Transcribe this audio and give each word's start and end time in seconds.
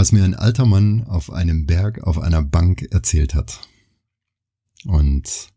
was 0.00 0.12
mir 0.12 0.24
ein 0.24 0.34
alter 0.34 0.64
Mann 0.64 1.04
auf 1.04 1.30
einem 1.30 1.66
Berg 1.66 2.04
auf 2.04 2.16
einer 2.16 2.40
Bank 2.40 2.88
erzählt 2.90 3.34
hat. 3.34 3.60
Und 4.86 5.50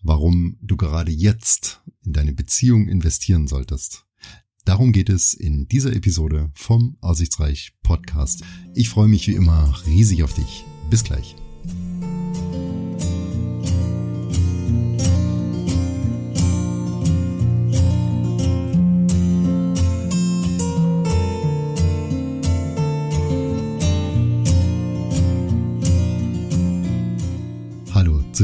warum 0.00 0.58
du 0.62 0.76
gerade 0.76 1.10
jetzt 1.10 1.82
in 2.04 2.12
deine 2.12 2.32
Beziehung 2.32 2.86
investieren 2.86 3.48
solltest. 3.48 4.04
Darum 4.64 4.92
geht 4.92 5.08
es 5.08 5.34
in 5.34 5.66
dieser 5.66 5.92
Episode 5.92 6.52
vom 6.54 6.98
Aussichtsreich 7.00 7.72
Podcast. 7.82 8.44
Ich 8.74 8.90
freue 8.90 9.08
mich 9.08 9.26
wie 9.26 9.34
immer 9.34 9.74
riesig 9.86 10.22
auf 10.22 10.34
dich. 10.34 10.64
Bis 10.88 11.02
gleich. 11.02 11.34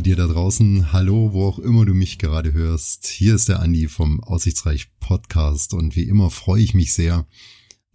Dir 0.05 0.17
da 0.17 0.27
draußen. 0.27 0.93
Hallo, 0.93 1.33
wo 1.33 1.47
auch 1.47 1.59
immer 1.59 1.87
du 1.87 1.95
mich 1.95 2.19
gerade 2.19 2.53
hörst. 2.53 3.07
Hier 3.07 3.35
ist 3.35 3.49
der 3.49 3.61
Andi 3.61 3.89
vom 3.89 4.23
Aussichtsreich 4.23 4.91
Podcast 5.01 5.73
und 5.73 5.97
wie 5.97 6.03
immer 6.03 6.29
freue 6.29 6.63
ich 6.63 6.75
mich 6.75 6.93
sehr, 6.93 7.27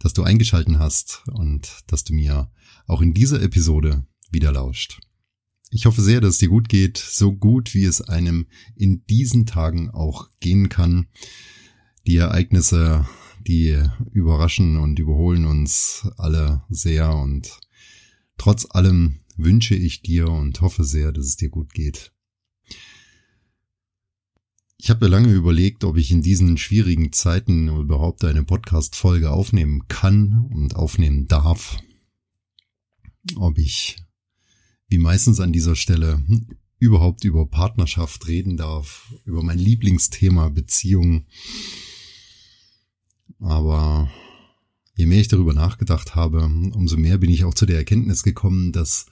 dass 0.00 0.12
du 0.12 0.24
eingeschalten 0.24 0.80
hast 0.80 1.22
und 1.32 1.70
dass 1.86 2.02
du 2.02 2.12
mir 2.12 2.50
auch 2.88 3.00
in 3.00 3.14
dieser 3.14 3.40
Episode 3.40 4.04
wieder 4.28 4.50
lauscht. 4.50 5.00
Ich 5.70 5.86
hoffe 5.86 6.02
sehr, 6.02 6.20
dass 6.20 6.32
es 6.32 6.38
dir 6.38 6.48
gut 6.48 6.68
geht, 6.68 6.98
so 6.98 7.32
gut 7.32 7.74
wie 7.74 7.84
es 7.84 8.00
einem 8.00 8.46
in 8.74 9.06
diesen 9.06 9.46
Tagen 9.46 9.90
auch 9.90 10.30
gehen 10.40 10.68
kann. 10.68 11.06
Die 12.08 12.16
Ereignisse, 12.16 13.06
die 13.46 13.80
überraschen 14.12 14.78
und 14.78 14.98
überholen 14.98 15.44
uns 15.44 16.08
alle 16.16 16.64
sehr 16.70 17.14
und 17.14 17.60
trotz 18.36 18.66
allem 18.68 19.19
wünsche 19.44 19.74
ich 19.74 20.02
dir 20.02 20.28
und 20.28 20.60
hoffe 20.60 20.84
sehr, 20.84 21.12
dass 21.12 21.26
es 21.26 21.36
dir 21.36 21.48
gut 21.48 21.72
geht. 21.74 22.12
Ich 24.78 24.88
habe 24.88 25.08
lange 25.08 25.32
überlegt, 25.32 25.84
ob 25.84 25.98
ich 25.98 26.10
in 26.10 26.22
diesen 26.22 26.56
schwierigen 26.56 27.12
Zeiten 27.12 27.68
überhaupt 27.68 28.24
eine 28.24 28.44
Podcast-Folge 28.44 29.30
aufnehmen 29.30 29.86
kann 29.88 30.46
und 30.50 30.74
aufnehmen 30.74 31.28
darf. 31.28 31.78
Ob 33.36 33.58
ich, 33.58 33.98
wie 34.88 34.96
meistens 34.96 35.38
an 35.40 35.52
dieser 35.52 35.76
Stelle, 35.76 36.24
überhaupt 36.78 37.24
über 37.24 37.46
Partnerschaft 37.46 38.26
reden 38.26 38.56
darf, 38.56 39.14
über 39.26 39.42
mein 39.42 39.58
Lieblingsthema 39.58 40.48
Beziehung. 40.48 41.26
Aber 43.38 44.10
je 44.94 45.04
mehr 45.04 45.20
ich 45.20 45.28
darüber 45.28 45.52
nachgedacht 45.52 46.14
habe, 46.14 46.44
umso 46.44 46.96
mehr 46.96 47.18
bin 47.18 47.30
ich 47.30 47.44
auch 47.44 47.54
zu 47.54 47.66
der 47.66 47.76
Erkenntnis 47.76 48.22
gekommen, 48.22 48.72
dass 48.72 49.06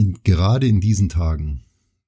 in, 0.00 0.22
gerade 0.22 0.66
in 0.66 0.80
diesen 0.80 1.10
Tagen, 1.10 1.62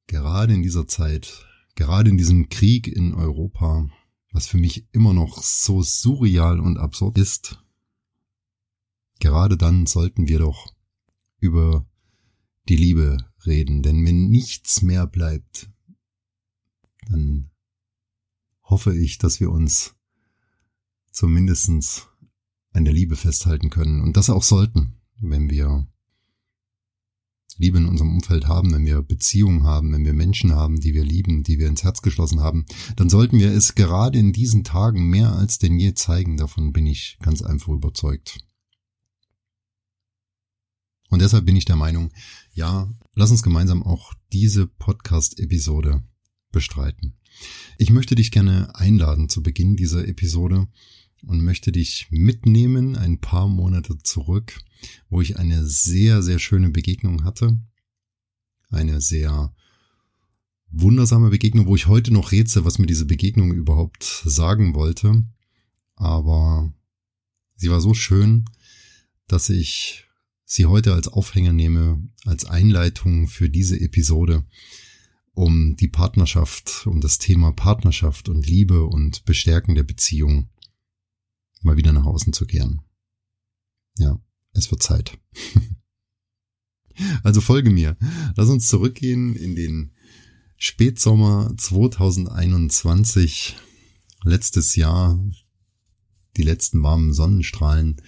gerade 0.07 0.55
in 0.55 0.63
dieser 0.63 0.89
Zeit, 0.89 1.47
gerade 1.75 2.09
in 2.09 2.17
diesem 2.17 2.49
Krieg 2.49 2.89
in 2.89 3.13
Europa, 3.13 3.87
was 4.33 4.47
für 4.47 4.57
mich 4.57 4.89
immer 4.93 5.13
noch 5.13 5.43
so 5.43 5.83
surreal 5.83 6.59
und 6.59 6.79
absurd 6.79 7.19
ist, 7.19 7.63
gerade 9.21 9.59
dann 9.59 9.85
sollten 9.85 10.27
wir 10.27 10.39
doch 10.39 10.73
über 11.39 11.87
die 12.67 12.77
Liebe 12.77 13.19
reden, 13.45 13.83
denn 13.83 14.07
wenn 14.07 14.31
nichts 14.31 14.81
mehr 14.81 15.07
bleibt, 15.07 15.69
dann 17.11 17.51
hoffe 18.63 18.97
ich, 18.97 19.19
dass 19.19 19.39
wir 19.39 19.51
uns 19.51 19.97
zumindestens 21.11 22.09
an 22.71 22.87
der 22.87 22.95
Liebe 22.95 23.17
festhalten 23.17 23.69
können 23.69 24.01
und 24.01 24.17
das 24.17 24.31
auch 24.31 24.45
sollten, 24.45 24.95
wenn 25.19 25.51
wir 25.51 25.87
Liebe 27.59 27.79
in 27.79 27.87
unserem 27.87 28.15
Umfeld 28.15 28.47
haben, 28.47 28.73
wenn 28.73 28.85
wir 28.87 29.03
Beziehungen 29.03 29.65
haben, 29.65 29.93
wenn 29.93 30.05
wir 30.05 30.13
Menschen 30.13 30.55
haben, 30.55 30.81
die 30.81 30.95
wir 30.95 31.05
lieben, 31.05 31.43
die 31.43 31.59
wir 31.59 31.69
ins 31.69 31.85
Herz 31.85 32.03
geschlossen 32.03 32.41
haben, 32.41 32.67
dann 32.97 33.11
sollten 33.11 33.39
wir 33.39 33.53
es 33.53 33.75
gerade 33.75 34.19
in 34.19 34.33
diesen 34.33 34.65
Tagen 34.65 35.09
mehr 35.09 35.33
als 35.33 35.59
denn 35.59 35.79
je 35.79 35.95
zeigen. 35.95 36.37
Davon 36.37 36.73
bin 36.73 36.87
ich 36.87 37.19
ganz 37.21 37.43
einfach 37.43 37.73
überzeugt. 37.73 38.39
Und 41.11 41.21
deshalb 41.21 41.45
bin 41.45 41.57
ich 41.57 41.67
der 41.67 41.77
Meinung, 41.77 42.11
ja, 42.55 42.89
lass 43.15 43.31
uns 43.31 43.43
gemeinsam 43.43 43.83
auch 43.83 44.15
diese 44.33 44.67
Podcast-Episode 44.67 46.03
bestreiten. 46.53 47.19
Ich 47.77 47.91
möchte 47.91 48.15
dich 48.15 48.31
gerne 48.31 48.75
einladen 48.75 49.29
zu 49.29 49.43
Beginn 49.43 49.77
dieser 49.77 50.09
Episode 50.09 50.69
und 51.27 51.45
möchte 51.45 51.71
dich 51.71 52.09
mitnehmen 52.11 52.97
ein 52.97 53.21
paar 53.21 53.49
Monate 53.49 53.99
zurück, 53.99 54.59
wo 55.11 55.21
ich 55.21 55.39
eine 55.39 55.65
sehr, 55.67 56.23
sehr 56.23 56.39
schöne 56.39 56.71
Begegnung 56.71 57.25
hatte. 57.25 57.59
Eine 58.71 59.01
sehr 59.01 59.55
wundersame 60.71 61.31
Begegnung, 61.31 61.67
wo 61.67 61.77
ich 61.77 61.87
heute 61.87 62.13
noch 62.13 62.33
rätsel, 62.33 62.65
was 62.65 62.79
mir 62.79 62.87
diese 62.87 63.05
Begegnung 63.05 63.53
überhaupt 63.53 64.23
sagen 64.25 64.75
wollte. 64.75 65.25
Aber 65.97 66.73
sie 67.57 67.71
war 67.71 67.81
so 67.81 67.95
schön, 67.95 68.47
dass 69.27 69.51
ich 69.51 70.07
sie 70.45 70.67
heute 70.67 70.95
als 70.95 71.09
Aufhänger 71.09 71.53
nehme, 71.53 72.03
als 72.25 72.45
Einleitung 72.45 73.29
für 73.29 73.49
diese 73.49 73.81
Episode, 73.81 74.45
um 75.35 75.77
die 75.77 75.89
Partnerschaft, 75.89 76.87
um 76.87 77.01
das 77.01 77.19
Thema 77.19 77.53
Partnerschaft 77.53 78.29
und 78.29 78.47
Liebe 78.47 78.85
und 78.85 79.25
Bestärken 79.25 79.75
der 79.75 79.85
Beziehung 79.85 80.51
mal 81.63 81.77
wieder 81.77 81.93
nach 81.93 82.05
außen 82.05 82.33
zu 82.33 82.47
kehren. 82.47 82.83
Ja, 83.97 84.19
es 84.53 84.71
wird 84.71 84.83
Zeit. 84.83 85.19
also 87.23 87.41
folge 87.41 87.71
mir. 87.71 87.97
Lass 88.37 88.49
uns 88.49 88.69
zurückgehen 88.69 89.35
in 89.35 89.57
den 89.57 89.93
Spätsommer 90.57 91.53
2021. 91.57 93.57
Letztes 94.25 94.77
Jahr, 94.77 95.19
die 96.37 96.45
letzten 96.45 96.83
warmen 96.83 97.13
Sonnenstrahlen. 97.13 98.01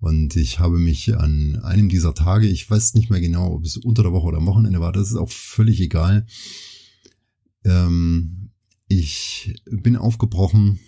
Und 0.00 0.36
ich 0.36 0.60
habe 0.60 0.78
mich 0.78 1.16
an 1.16 1.58
einem 1.62 1.88
dieser 1.88 2.14
Tage, 2.14 2.46
ich 2.46 2.70
weiß 2.70 2.94
nicht 2.94 3.10
mehr 3.10 3.20
genau, 3.20 3.54
ob 3.54 3.64
es 3.64 3.76
unter 3.76 4.04
der 4.04 4.12
Woche 4.12 4.28
oder 4.28 4.38
am 4.38 4.46
Wochenende 4.46 4.80
war, 4.80 4.92
das 4.92 5.08
ist 5.08 5.16
auch 5.16 5.30
völlig 5.30 5.80
egal. 5.80 6.26
Ähm, 7.64 8.50
ich 8.86 9.60
bin 9.66 9.96
aufgebrochen 9.96 10.78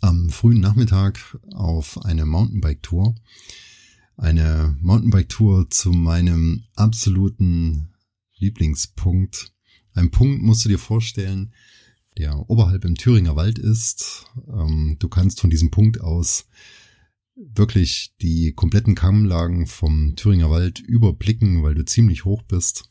am 0.00 0.30
frühen 0.30 0.60
Nachmittag 0.60 1.38
auf 1.54 2.04
eine 2.04 2.26
Mountainbike-Tour. 2.26 3.14
Eine 4.18 4.76
Mountainbike-Tour 4.80 5.70
zu 5.70 5.92
meinem 5.92 6.64
absoluten 6.74 7.94
Lieblingspunkt. 8.36 9.52
Ein 9.94 10.10
Punkt 10.10 10.42
musst 10.42 10.64
du 10.64 10.68
dir 10.68 10.80
vorstellen, 10.80 11.54
der 12.18 12.50
oberhalb 12.50 12.84
im 12.84 12.96
Thüringer 12.96 13.36
Wald 13.36 13.60
ist. 13.60 14.26
Ähm, 14.48 14.96
du 14.98 15.08
kannst 15.08 15.40
von 15.40 15.50
diesem 15.50 15.70
Punkt 15.70 16.00
aus 16.00 16.48
wirklich 17.36 18.12
die 18.20 18.52
kompletten 18.54 18.96
Kammlagen 18.96 19.68
vom 19.68 20.16
Thüringer 20.16 20.50
Wald 20.50 20.80
überblicken, 20.80 21.62
weil 21.62 21.76
du 21.76 21.84
ziemlich 21.84 22.24
hoch 22.24 22.42
bist. 22.42 22.90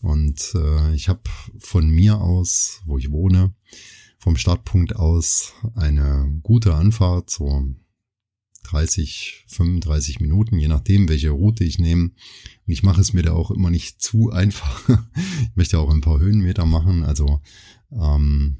Und 0.00 0.54
äh, 0.54 0.94
ich 0.94 1.10
habe 1.10 1.24
von 1.58 1.90
mir 1.90 2.22
aus, 2.22 2.80
wo 2.86 2.96
ich 2.96 3.10
wohne, 3.10 3.54
vom 4.18 4.38
Startpunkt 4.38 4.96
aus 4.96 5.52
eine 5.74 6.40
gute 6.42 6.74
Anfahrt, 6.74 7.28
so 7.28 7.66
30, 8.64 9.44
35 9.46 10.20
Minuten, 10.20 10.58
je 10.58 10.68
nachdem, 10.68 11.08
welche 11.08 11.30
Route 11.30 11.64
ich 11.64 11.78
nehme. 11.78 12.04
Und 12.04 12.72
ich 12.72 12.82
mache 12.82 13.00
es 13.00 13.12
mir 13.12 13.22
da 13.22 13.32
auch 13.32 13.50
immer 13.50 13.70
nicht 13.70 14.02
zu 14.02 14.30
einfach. 14.30 14.88
ich 15.42 15.56
möchte 15.56 15.78
auch 15.78 15.90
ein 15.90 16.00
paar 16.00 16.18
Höhenmeter 16.18 16.66
machen. 16.66 17.04
Also 17.04 17.40
ähm, 17.92 18.58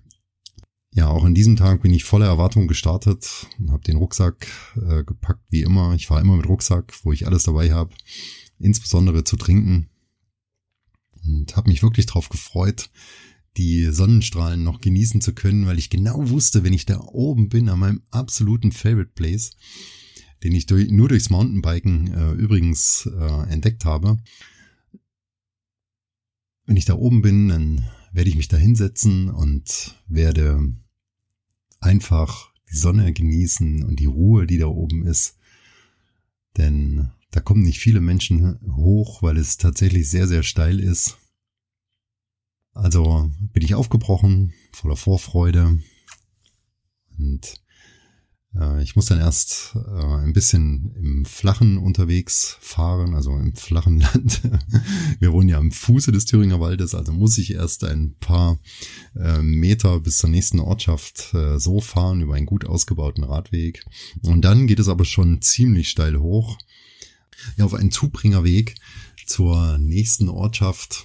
ja, 0.92 1.09
auch 1.09 1.25
an 1.25 1.34
diesem 1.34 1.56
Tag 1.56 1.82
bin 1.82 1.92
ich 1.92 2.04
voller 2.04 2.26
Erwartung 2.26 2.69
gestartet 2.69 3.48
und 3.59 3.72
habe 3.72 3.82
den 3.82 3.97
Rucksack 3.97 4.47
äh, 4.77 5.03
gepackt, 5.03 5.45
wie 5.51 5.62
immer. 5.62 5.95
Ich 5.95 6.07
fahre 6.07 6.21
immer 6.21 6.36
mit 6.36 6.47
Rucksack, 6.47 6.95
wo 7.03 7.12
ich 7.12 7.27
alles 7.27 7.42
dabei 7.42 7.72
habe, 7.72 7.92
insbesondere 8.60 9.24
zu 9.24 9.36
trinken. 9.36 9.89
Und 11.24 11.57
habe 11.57 11.71
mich 11.71 11.83
wirklich 11.83 12.07
drauf 12.07 12.28
gefreut, 12.28 12.91
die 13.56 13.86
Sonnenstrahlen 13.92 14.65
noch 14.65 14.80
genießen 14.80 15.21
zu 15.21 15.33
können, 15.33 15.66
weil 15.66 15.78
ich 15.78 15.91
genau 15.91 16.30
wusste, 16.30 16.65
wenn 16.65 16.72
ich 16.72 16.86
da 16.86 17.01
oben 17.01 17.48
bin, 17.48 17.68
an 17.68 17.78
meinem 17.78 18.03
absoluten 18.10 18.72
Favorite 18.72 19.12
Place, 19.15 19.53
den 20.42 20.54
ich 20.54 20.66
durch, 20.66 20.91
nur 20.91 21.09
durchs 21.09 21.30
Mountainbiken 21.30 22.12
äh, 22.12 22.33
übrigens 22.33 23.06
äh, 23.06 23.53
entdeckt 23.53 23.84
habe, 23.84 24.18
wenn 26.66 26.77
ich 26.77 26.84
da 26.84 26.95
oben 26.95 27.22
bin, 27.22 27.48
dann 27.48 27.84
werde 28.12 28.30
ich 28.30 28.36
mich 28.36 28.48
da 28.48 28.56
hinsetzen 28.56 29.28
und 29.28 30.00
werde 30.09 30.72
einfach 31.80 32.53
die 32.72 32.77
Sonne 32.77 33.12
genießen 33.12 33.84
und 33.84 34.00
die 34.00 34.07
Ruhe, 34.07 34.47
die 34.47 34.59
da 34.59 34.66
oben 34.66 35.07
ist. 35.07 35.36
Denn 36.57 37.10
da 37.30 37.41
kommen 37.41 37.62
nicht 37.62 37.80
viele 37.80 38.00
Menschen 38.00 38.60
hoch, 38.77 39.22
weil 39.22 39.36
es 39.36 39.57
tatsächlich 39.57 40.09
sehr, 40.09 40.27
sehr 40.27 40.42
steil 40.42 40.80
ist. 40.80 41.18
Also 42.74 43.30
bin 43.53 43.65
ich 43.65 43.74
aufgebrochen, 43.74 44.53
voller 44.72 44.97
Vorfreude 44.97 45.78
und 47.18 47.65
Äh, 48.59 48.82
ich 48.82 48.97
muss 48.97 49.06
dann 49.06 49.18
erst 49.18 49.72
äh, 49.74 50.04
ein 50.04 50.32
bisschen 50.32 50.94
im 50.97 51.24
Flachen 51.24 51.78
unterwegs 51.78 52.56
fahren, 52.60 53.15
also 53.15 53.36
im 53.36 53.54
flachen 53.54 54.00
Land. 54.15 54.42
Wir 55.18 55.32
wohnen 55.32 55.48
ja 55.48 55.59
am 55.59 55.72
Fuße 55.72 56.12
des 56.12 56.24
Thüringer 56.24 56.60
Waldes, 56.60 56.94
also 56.94 57.12
muss 57.12 57.38
ich 57.38 57.53
erst 57.53 57.84
ein 57.84 58.15
paar 58.21 58.59
äh, 59.16 59.38
Meter 59.42 60.00
bis 60.00 60.18
zur 60.18 60.30
nächsten 60.30 60.60
Ortschaft 60.60 61.34
so 61.56 61.80
fahren 61.80 62.21
über 62.21 62.34
einen 62.34 62.47
gut 62.47 62.65
ausgebauten 62.65 63.24
Radweg. 63.24 63.84
Und 64.22 64.42
dann 64.42 64.66
geht 64.66 64.78
es 64.78 64.88
aber 64.88 65.04
schon 65.04 65.41
ziemlich 65.42 65.88
steil 65.88 66.18
hoch. 66.18 66.59
Ja, 67.56 67.65
auf 67.65 67.74
einen 67.74 67.91
Zubringerweg 67.91 68.76
zur 69.26 69.78
nächsten 69.78 70.28
Ortschaft. 70.28 71.04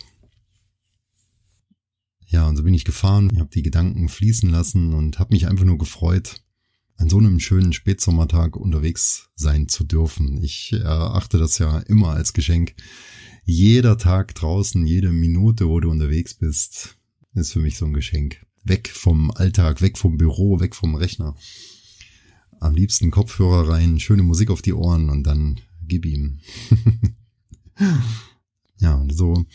Ja, 2.31 2.48
und 2.48 2.56
so 2.58 2.64
bin 2.64 2.76
ich 2.76 2.86
gefahren, 2.86 3.31
habe 3.40 3.50
die 3.50 3.64
Gedanken 3.64 4.08
fließen 4.08 4.50
lassen 4.50 4.94
und 4.94 5.18
habe 5.18 5.34
mich 5.34 5.48
einfach 5.48 5.66
nur 5.66 5.80
gefreut, 5.80 6.44
an 6.96 7.10
so 7.10 7.18
einem 7.18 7.40
schönen 7.40 7.74
Spätsommertag 7.74 8.56
unterwegs 8.56 9.30
sein 9.36 9.68
zu 9.68 9.84
dürfen. 9.84 10.44
Ich 10.44 10.74
erachte 10.74 11.40
das 11.40 11.58
ja 11.58 11.80
immer 11.80 12.10
als 12.10 12.34
Geschenk. 12.34 12.76
Jeder 13.46 13.98
Tag 13.98 14.36
draußen, 14.36 14.86
jede 14.86 15.12
Minute, 15.12 15.68
wo 15.68 15.80
du 15.80 15.90
unterwegs 15.90 16.36
bist, 16.36 16.98
ist 17.34 17.54
für 17.54 17.62
mich 17.62 17.78
so 17.78 17.86
ein 17.86 17.94
Geschenk. 17.94 18.46
Weg 18.64 18.90
vom 18.90 19.31
Alltag, 19.31 19.81
weg 19.81 19.98
vom 19.98 20.18
Büro, 20.18 20.60
weg 20.60 20.76
vom 20.76 20.94
Rechner. 20.94 21.36
Am 22.60 22.76
liebsten 22.76 23.10
Kopfhörer 23.10 23.70
rein, 23.70 24.00
schöne 24.00 24.22
Musik 24.22 24.52
auf 24.52 24.62
die 24.62 24.74
Ohren 24.74 25.10
und 25.10 25.24
dann 25.24 25.60
gib 25.88 26.06
ihm. 26.06 26.42
ja, 28.78 28.94
und 28.96 29.16
so 29.16 29.46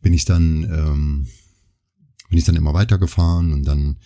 bin 0.00 0.14
ich 0.14 0.24
dann, 0.24 0.64
ähm, 0.64 1.26
bin 2.28 2.38
ich 2.38 2.44
dann 2.44 2.56
immer 2.56 2.74
weitergefahren 2.74 3.52
und 3.52 3.64
dann 3.64 3.98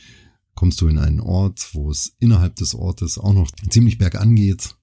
kommst 0.55 0.81
du 0.81 0.89
in 0.89 0.99
einen 0.99 1.21
Ort, 1.21 1.75
wo 1.75 1.91
es 1.91 2.15
innerhalb 2.19 2.57
des 2.57 2.75
Ortes 2.75 3.19
auch 3.19 3.33
noch 3.33 3.51
ziemlich 3.71 3.99
bergan 3.99 4.35
geht. 4.35 4.77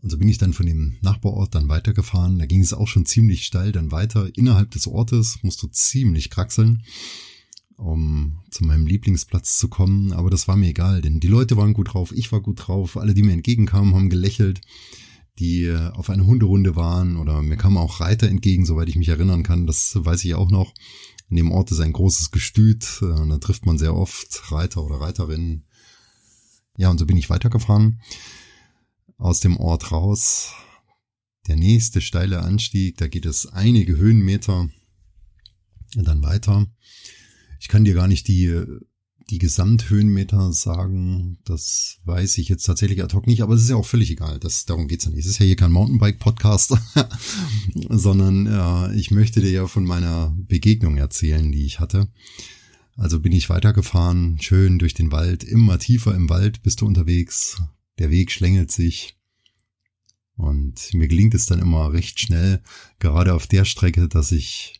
Und 0.00 0.10
so 0.10 0.18
bin 0.18 0.28
ich 0.28 0.38
dann 0.38 0.52
von 0.52 0.66
dem 0.66 0.96
Nachbarort 1.02 1.54
dann 1.54 1.68
weitergefahren. 1.68 2.38
Da 2.38 2.46
ging 2.46 2.60
es 2.60 2.72
auch 2.72 2.86
schon 2.86 3.04
ziemlich 3.04 3.44
steil 3.44 3.72
dann 3.72 3.90
weiter. 3.90 4.30
Innerhalb 4.36 4.70
des 4.70 4.86
Ortes 4.86 5.38
musst 5.42 5.62
du 5.62 5.66
ziemlich 5.66 6.30
kraxeln, 6.30 6.84
um 7.76 8.38
zu 8.50 8.64
meinem 8.64 8.86
Lieblingsplatz 8.86 9.58
zu 9.58 9.68
kommen. 9.68 10.12
Aber 10.12 10.30
das 10.30 10.46
war 10.46 10.56
mir 10.56 10.68
egal, 10.68 11.02
denn 11.02 11.20
die 11.20 11.26
Leute 11.26 11.56
waren 11.56 11.74
gut 11.74 11.92
drauf, 11.94 12.12
ich 12.16 12.30
war 12.30 12.40
gut 12.40 12.68
drauf. 12.68 12.96
Alle, 12.96 13.12
die 13.12 13.24
mir 13.24 13.32
entgegenkamen, 13.32 13.94
haben 13.94 14.08
gelächelt, 14.08 14.60
die 15.38 15.64
äh, 15.64 15.90
auf 15.92 16.10
eine 16.10 16.26
Hunderunde 16.26 16.76
waren. 16.76 17.16
Oder 17.16 17.42
mir 17.42 17.56
kamen 17.56 17.76
auch 17.76 18.00
Reiter 18.00 18.28
entgegen, 18.28 18.66
soweit 18.66 18.88
ich 18.88 18.96
mich 18.96 19.08
erinnern 19.08 19.42
kann. 19.42 19.66
Das 19.66 19.92
weiß 19.94 20.24
ich 20.24 20.34
auch 20.34 20.50
noch. 20.50 20.74
In 21.30 21.36
dem 21.36 21.52
Ort 21.52 21.70
ist 21.70 21.80
ein 21.80 21.92
großes 21.92 22.30
Gestüt, 22.30 23.00
äh, 23.02 23.28
da 23.28 23.38
trifft 23.38 23.66
man 23.66 23.78
sehr 23.78 23.94
oft 23.94 24.50
Reiter 24.50 24.82
oder 24.82 25.00
Reiterinnen. 25.00 25.64
Ja, 26.76 26.90
und 26.90 26.98
so 26.98 27.06
bin 27.06 27.16
ich 27.16 27.28
weitergefahren 27.28 28.00
aus 29.18 29.40
dem 29.40 29.56
Ort 29.56 29.92
raus. 29.92 30.52
Der 31.48 31.56
nächste 31.56 32.00
steile 32.00 32.40
Anstieg, 32.40 32.96
da 32.98 33.08
geht 33.08 33.26
es 33.26 33.46
einige 33.46 33.96
Höhenmeter 33.96 34.68
dann 35.94 36.22
weiter. 36.22 36.66
Ich 37.60 37.68
kann 37.68 37.84
dir 37.84 37.94
gar 37.94 38.08
nicht 38.08 38.28
die 38.28 38.64
die 39.30 39.38
Gesamthöhenmeter 39.38 40.52
sagen, 40.52 41.38
das 41.44 41.98
weiß 42.04 42.38
ich 42.38 42.48
jetzt 42.48 42.64
tatsächlich 42.64 43.02
ad 43.02 43.14
hoc 43.14 43.26
nicht, 43.26 43.42
aber 43.42 43.54
es 43.54 43.62
ist 43.62 43.70
ja 43.70 43.76
auch 43.76 43.86
völlig 43.86 44.10
egal. 44.10 44.38
Das, 44.38 44.64
darum 44.64 44.88
geht's 44.88 45.04
ja 45.04 45.10
nicht. 45.10 45.20
Es 45.20 45.26
ist 45.26 45.38
ja 45.38 45.46
hier 45.46 45.56
kein 45.56 45.72
Mountainbike-Podcast, 45.72 46.74
sondern 47.90 48.46
äh, 48.46 48.94
ich 48.94 49.10
möchte 49.10 49.40
dir 49.40 49.50
ja 49.50 49.66
von 49.66 49.84
meiner 49.84 50.34
Begegnung 50.36 50.96
erzählen, 50.96 51.52
die 51.52 51.66
ich 51.66 51.78
hatte. 51.78 52.08
Also 52.96 53.20
bin 53.20 53.32
ich 53.32 53.50
weitergefahren, 53.50 54.38
schön 54.40 54.78
durch 54.78 54.94
den 54.94 55.12
Wald, 55.12 55.44
immer 55.44 55.78
tiefer 55.78 56.14
im 56.14 56.30
Wald 56.30 56.62
bist 56.62 56.80
du 56.80 56.86
unterwegs. 56.86 57.62
Der 57.98 58.10
Weg 58.10 58.32
schlängelt 58.32 58.72
sich. 58.72 59.16
Und 60.36 60.94
mir 60.94 61.08
gelingt 61.08 61.34
es 61.34 61.46
dann 61.46 61.58
immer 61.58 61.92
recht 61.92 62.18
schnell, 62.18 62.62
gerade 62.98 63.34
auf 63.34 63.46
der 63.46 63.64
Strecke, 63.64 64.08
dass 64.08 64.32
ich 64.32 64.77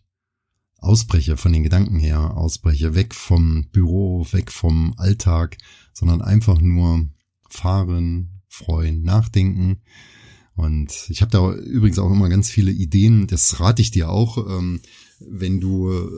ausbreche 0.79 1.37
von 1.37 1.53
den 1.53 1.63
Gedanken 1.63 1.99
her, 1.99 2.37
ausbreche 2.37 2.95
weg 2.95 3.15
vom 3.15 3.69
Büro, 3.71 4.27
weg 4.33 4.51
vom 4.51 4.95
Alltag, 4.97 5.59
sondern 5.93 6.23
einfach 6.23 6.61
nur 6.61 7.09
fahren, 7.49 8.43
freuen, 8.49 9.03
nachdenken. 9.03 9.83
Und 10.55 11.07
ich 11.09 11.21
habe 11.21 11.31
da 11.31 11.53
übrigens 11.53 11.99
auch 11.99 12.11
immer 12.11 12.29
ganz 12.29 12.51
viele 12.51 12.73
Ideen. 12.73 13.27
Das 13.27 13.61
rate 13.61 13.83
ich 13.83 13.91
dir 13.91 14.09
auch, 14.09 14.39
ähm, 14.49 14.81
wenn 15.21 15.61
du 15.61 16.11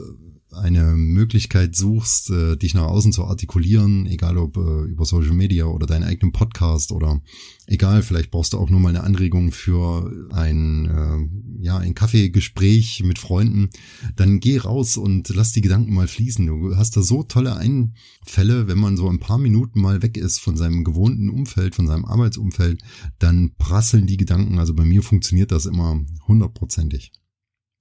eine 0.53 0.97
Möglichkeit 0.97 1.77
suchst, 1.77 2.31
äh, 2.31 2.57
dich 2.57 2.75
nach 2.75 2.87
außen 2.87 3.13
zu 3.13 3.25
artikulieren, 3.25 4.07
egal 4.07 4.37
ob 4.37 4.57
äh, 4.57 4.85
über 4.85 5.05
Social 5.05 5.35
Media 5.35 5.67
oder 5.67 5.87
deinen 5.87 6.05
eigenen 6.05 6.33
Podcast 6.33 6.93
oder 6.93 7.21
egal, 7.67 8.03
vielleicht 8.03 8.31
brauchst 8.31 8.53
du 8.53 8.59
auch 8.59 8.71
nur 8.71 8.81
mal 8.81 8.91
eine 8.91 9.05
Anregung 9.05 9.53
für 9.53 10.29
ein, 10.33 10.87
äh, 10.87 11.65
ja, 11.65 11.79
ein 11.79 11.95
Kaffeegespräch 11.95 13.03
mit 13.05 13.19
Freunden, 13.19 13.71
dann 14.17 14.41
geh 14.41 14.59
raus 14.59 14.97
und 14.97 15.29
lass 15.29 15.53
die 15.53 15.61
Gedanken 15.61 15.95
mal 15.95 16.09
fließen. 16.09 16.47
Du 16.47 16.77
hast 16.77 16.97
da 16.97 17.03
so 17.03 17.23
tolle 17.23 17.57
Einfälle, 17.57 18.69
wenn 18.69 18.79
man 18.79 18.97
so 18.97 19.09
ein 19.09 19.21
paar 19.21 19.39
Minuten 19.39 19.81
mal 19.81 20.03
weg 20.03 20.17
ist 20.17 20.41
von 20.41 20.57
seinem 20.57 20.85
gewohnten 20.85 21.31
Umfeld, 21.31 21.75
von 21.75 21.87
seinem 21.87 22.05
Arbeitsumfeld, 22.05 22.83
dann 23.19 23.53
prasseln 23.57 24.07
die 24.07 24.17
Gedanken. 24.17 24.59
Also 24.59 24.75
bei 24.75 24.85
mir 24.85 25.03
funktioniert 25.03 25.53
das 25.53 25.67
immer 25.67 26.01
hundertprozentig. 26.27 27.13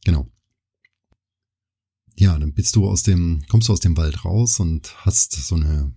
Genau 0.06 0.30
ja, 2.19 2.38
dann 2.38 2.54
bist 2.54 2.75
du 2.75 2.86
aus 2.86 3.01
dem, 3.01 3.44
kommst 3.48 3.69
du 3.69 3.74
aus 3.74 3.80
dem 3.80 3.95
Wald 3.95 4.25
raus 4.25 4.60
und 4.60 4.94
hast 5.06 5.31
so 5.31 5.56
eine 5.56 5.94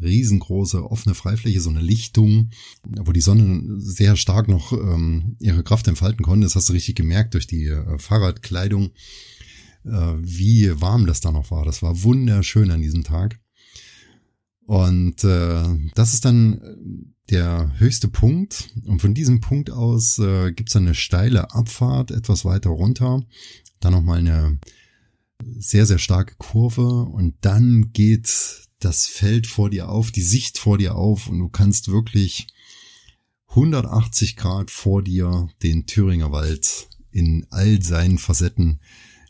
riesengroße 0.00 0.82
offene 0.90 1.14
Freifläche, 1.14 1.60
so 1.60 1.68
eine 1.68 1.82
Lichtung, 1.82 2.50
wo 2.86 3.12
die 3.12 3.20
Sonne 3.20 3.78
sehr 3.78 4.16
stark 4.16 4.48
noch 4.48 4.72
ähm, 4.72 5.36
ihre 5.40 5.62
Kraft 5.62 5.86
entfalten 5.86 6.24
konnte. 6.24 6.46
Das 6.46 6.56
hast 6.56 6.70
du 6.70 6.72
richtig 6.72 6.94
gemerkt 6.94 7.34
durch 7.34 7.46
die 7.46 7.66
äh, 7.66 7.98
Fahrradkleidung, 7.98 8.92
äh, 9.84 10.14
wie 10.16 10.80
warm 10.80 11.06
das 11.06 11.20
da 11.20 11.32
noch 11.32 11.50
war. 11.50 11.66
Das 11.66 11.82
war 11.82 12.02
wunderschön 12.02 12.70
an 12.70 12.80
diesem 12.80 13.04
Tag. 13.04 13.38
Und 14.64 15.22
äh, 15.24 15.64
das 15.94 16.14
ist 16.14 16.24
dann 16.24 17.12
der 17.28 17.74
höchste 17.76 18.08
Punkt. 18.08 18.70
Und 18.86 19.02
von 19.02 19.12
diesem 19.12 19.40
Punkt 19.40 19.70
aus 19.70 20.18
äh, 20.18 20.50
gibt 20.52 20.70
es 20.70 20.76
eine 20.76 20.94
steile 20.94 21.52
Abfahrt 21.52 22.10
etwas 22.10 22.46
weiter 22.46 22.70
runter. 22.70 23.22
Dann 23.80 23.92
nochmal 23.92 24.18
eine 24.18 24.58
sehr, 25.58 25.86
sehr 25.86 25.98
starke 25.98 26.34
Kurve 26.38 27.02
und 27.04 27.34
dann 27.42 27.92
geht 27.92 28.68
das 28.80 29.06
Feld 29.06 29.46
vor 29.46 29.70
dir 29.70 29.88
auf, 29.88 30.10
die 30.10 30.22
Sicht 30.22 30.58
vor 30.58 30.78
dir 30.78 30.94
auf 30.94 31.28
und 31.28 31.38
du 31.38 31.48
kannst 31.48 31.88
wirklich 31.88 32.48
180 33.48 34.36
Grad 34.36 34.70
vor 34.70 35.02
dir 35.02 35.48
den 35.62 35.86
Thüringer 35.86 36.32
Wald 36.32 36.88
in 37.10 37.46
all 37.50 37.82
seinen 37.82 38.18
Facetten 38.18 38.80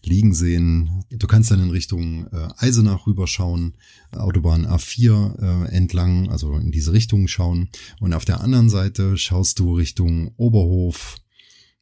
liegen 0.03 0.35
sehen. 0.35 1.05
Du 1.11 1.27
kannst 1.27 1.51
dann 1.51 1.63
in 1.63 1.71
Richtung 1.71 2.27
äh, 2.33 2.49
Eisenach 2.57 3.07
rüberschauen, 3.07 3.77
Autobahn 4.13 4.67
A4 4.67 5.67
äh, 5.67 5.75
entlang, 5.75 6.31
also 6.31 6.57
in 6.57 6.71
diese 6.71 6.93
Richtung 6.93 7.29
schauen. 7.29 7.69
Und 8.01 8.15
auf 8.15 8.25
der 8.25 8.41
anderen 8.41 8.71
Seite 8.71 9.17
schaust 9.17 9.59
du 9.59 9.75
Richtung 9.75 10.33
Oberhof, 10.37 11.17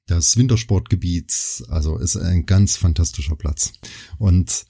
das 0.07 0.37
Wintersportgebiet, 0.37 1.65
also 1.69 1.99
ist 1.99 2.17
ein 2.17 2.47
ganz 2.47 2.77
fantastischer 2.77 3.37
Platz. 3.37 3.73
Und 4.19 4.67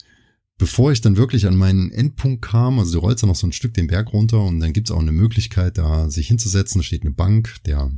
bevor 0.59 0.93
ich 0.93 1.03
dann 1.03 1.17
wirklich 1.17 1.47
an 1.47 1.57
meinen 1.57 1.93
Endpunkt 1.93 2.43
kam, 2.43 2.79
also 2.79 2.95
du 2.95 2.99
rollst 3.01 3.23
ja 3.23 3.29
noch 3.29 3.37
so 3.37 3.47
ein 3.47 3.53
Stück 3.53 3.75
den 3.75 3.87
Berg 3.87 4.13
runter 4.13 4.43
und 4.43 4.61
dann 4.61 4.73
gibt's 4.73 4.91
auch 4.91 5.01
eine 5.01 5.13
Möglichkeit, 5.13 5.79
da 5.79 6.11
sich 6.11 6.29
hinzusetzen. 6.29 6.81
Da 6.81 6.83
steht 6.83 7.03
eine 7.03 7.13
Bank. 7.13 7.57
Der 7.67 7.91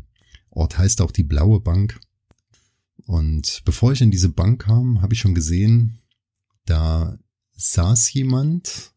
Ort 0.51 0.79
heißt 0.79 1.01
auch 1.01 1.13
die 1.13 1.23
Blaue 1.23 1.61
Bank. 1.61 2.01
Und 3.07 3.63
bevor 3.65 3.93
ich 3.93 4.03
in 4.03 4.11
diese 4.11 4.29
Bank 4.29 4.63
kam, 4.63 5.01
habe 5.01 5.15
ich 5.15 5.21
schon 5.21 5.35
gesehen, 5.35 6.01
da 6.67 7.19
saß 7.57 8.13
jemand 8.13 8.93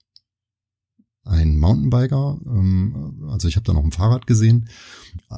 ein 1.23 1.57
Mountainbiker, 1.57 2.39
ähm, 2.45 3.27
also 3.29 3.47
ich 3.47 3.55
habe 3.55 3.63
da 3.63 3.73
noch 3.73 3.83
ein 3.83 3.91
Fahrrad 3.91 4.27
gesehen. 4.27 4.69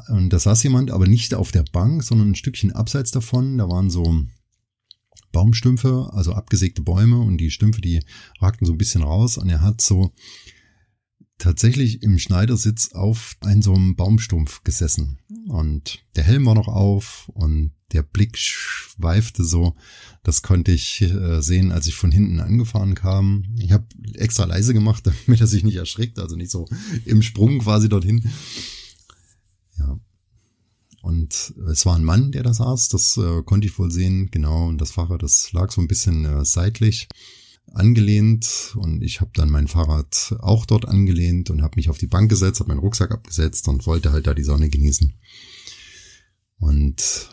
Und 0.10 0.32
da 0.32 0.40
saß 0.40 0.64
jemand, 0.64 0.92
aber 0.92 1.08
nicht 1.08 1.34
auf 1.34 1.52
der 1.52 1.66
Bank, 1.72 2.04
sondern 2.04 2.32
ein 2.32 2.36
Stückchen 2.36 2.72
abseits 2.72 3.12
davon. 3.12 3.58
Da 3.58 3.68
waren 3.68 3.90
so 3.90 4.24
Baumstümpfe, 5.32 6.10
also 6.14 6.34
abgesägte 6.34 6.82
Bäume 6.82 7.20
und 7.20 7.38
die 7.38 7.52
Stümpfe, 7.52 7.82
die 7.82 8.02
ragten 8.40 8.66
so 8.66 8.74
ein 8.74 8.78
bisschen 8.78 9.04
raus. 9.04 9.38
Und 9.38 9.50
er 9.50 9.62
hat 9.62 9.82
so 9.82 10.14
tatsächlich 11.38 12.02
im 12.04 12.20
Schneidersitz 12.20 12.94
auf 12.94 13.36
einem 13.42 13.62
so 13.62 13.74
einem 13.74 13.96
Baumstumpf 13.96 14.64
gesessen. 14.64 15.20
Und 15.48 16.06
der 16.16 16.24
Helm 16.24 16.46
war 16.46 16.56
noch 16.56 16.70
auf 16.70 17.30
und 17.34 17.74
der 17.94 18.04
Blick 18.04 18.38
schweifte 18.38 19.44
so. 19.44 19.76
Das 20.24 20.42
konnte 20.42 20.72
ich 20.72 21.02
äh, 21.02 21.42
sehen, 21.42 21.72
als 21.72 21.88
ich 21.88 21.96
von 21.96 22.12
hinten 22.12 22.40
angefahren 22.40 22.96
kam. 22.96 23.46
Ich 23.58 23.72
habe 23.72 23.86
extra 24.16 24.46
leise 24.46 24.74
gemacht, 24.74 25.08
damit 25.28 25.42
er 25.42 25.48
sich 25.48 25.64
nicht 25.64 25.76
erschrickt, 25.76 26.20
also 26.20 26.36
nicht 26.36 26.52
so 26.52 26.68
im 27.06 27.22
Sprung 27.22 27.60
quasi 27.60 27.90
dorthin. 27.90 28.30
Ja. 29.78 30.00
Und 31.02 31.54
es 31.70 31.86
war 31.86 31.96
ein 31.96 32.06
Mann, 32.06 32.32
der 32.32 32.44
da 32.44 32.54
saß, 32.54 32.88
das 32.90 33.18
äh, 33.18 33.44
konnte 33.44 33.68
ich 33.68 33.78
wohl 33.78 33.92
sehen, 33.92 34.30
genau. 34.32 34.68
Und 34.68 34.80
das 34.80 34.92
Fahrrad, 34.92 35.22
das 35.22 35.52
lag 35.52 35.72
so 35.72 35.82
ein 35.82 35.88
bisschen 35.88 36.26
äh, 36.26 36.46
seitlich. 36.46 37.08
angelehnt 37.74 38.74
und 38.76 39.02
ich 39.02 39.20
habe 39.20 39.32
dann 39.34 39.50
mein 39.50 39.68
Fahrrad 39.68 40.36
auch 40.40 40.66
dort 40.66 40.88
angelehnt 40.88 41.50
und 41.50 41.62
habe 41.62 41.76
mich 41.78 41.90
auf 41.90 41.98
die 41.98 42.08
Bank 42.08 42.30
gesetzt, 42.30 42.60
habe 42.60 42.70
meinen 42.70 42.80
Rucksack 42.80 43.12
abgesetzt 43.12 43.68
und 43.68 43.86
wollte 43.86 44.12
halt 44.12 44.28
da 44.28 44.34
die 44.34 44.44
Sonne 44.44 44.70
genießen. 44.70 45.14
Und 46.60 47.30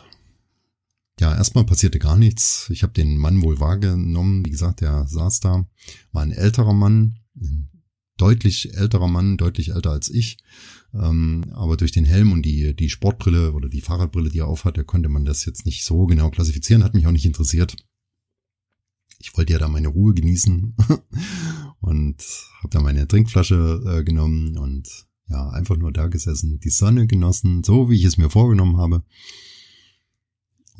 ja, 1.21 1.35
erstmal 1.35 1.65
passierte 1.65 1.99
gar 1.99 2.17
nichts. 2.17 2.67
Ich 2.71 2.81
habe 2.81 2.93
den 2.93 3.15
Mann 3.15 3.43
wohl 3.43 3.59
wahrgenommen. 3.59 4.43
Wie 4.43 4.49
gesagt, 4.49 4.81
der 4.81 5.05
saß 5.07 5.39
da, 5.39 5.67
war 6.11 6.23
ein 6.23 6.31
älterer 6.31 6.73
Mann, 6.73 7.19
ein 7.39 7.69
deutlich 8.17 8.73
älterer 8.73 9.07
Mann, 9.07 9.37
deutlich 9.37 9.69
älter 9.69 9.91
als 9.91 10.09
ich. 10.09 10.39
Ähm, 10.93 11.45
aber 11.53 11.77
durch 11.77 11.91
den 11.91 12.05
Helm 12.05 12.31
und 12.31 12.41
die, 12.41 12.75
die 12.75 12.89
Sportbrille 12.89 13.53
oder 13.53 13.69
die 13.69 13.81
Fahrradbrille, 13.81 14.31
die 14.31 14.39
er 14.39 14.47
aufhatte, 14.47 14.83
konnte 14.83 15.09
man 15.09 15.23
das 15.23 15.45
jetzt 15.45 15.65
nicht 15.65 15.85
so 15.85 16.07
genau 16.07 16.31
klassifizieren, 16.31 16.83
hat 16.83 16.95
mich 16.95 17.05
auch 17.05 17.11
nicht 17.11 17.25
interessiert. 17.27 17.77
Ich 19.19 19.37
wollte 19.37 19.53
ja 19.53 19.59
da 19.59 19.67
meine 19.67 19.89
Ruhe 19.89 20.15
genießen 20.15 20.75
und 21.81 22.17
habe 22.61 22.69
da 22.71 22.81
meine 22.81 23.07
Trinkflasche 23.07 23.83
äh, 23.85 24.03
genommen 24.03 24.57
und 24.57 24.89
ja, 25.27 25.51
einfach 25.51 25.77
nur 25.77 25.93
da 25.93 26.07
gesessen, 26.07 26.59
die 26.59 26.71
Sonne 26.71 27.05
genossen, 27.05 27.63
so 27.63 27.91
wie 27.91 27.95
ich 27.95 28.05
es 28.05 28.17
mir 28.17 28.31
vorgenommen 28.31 28.77
habe. 28.77 29.03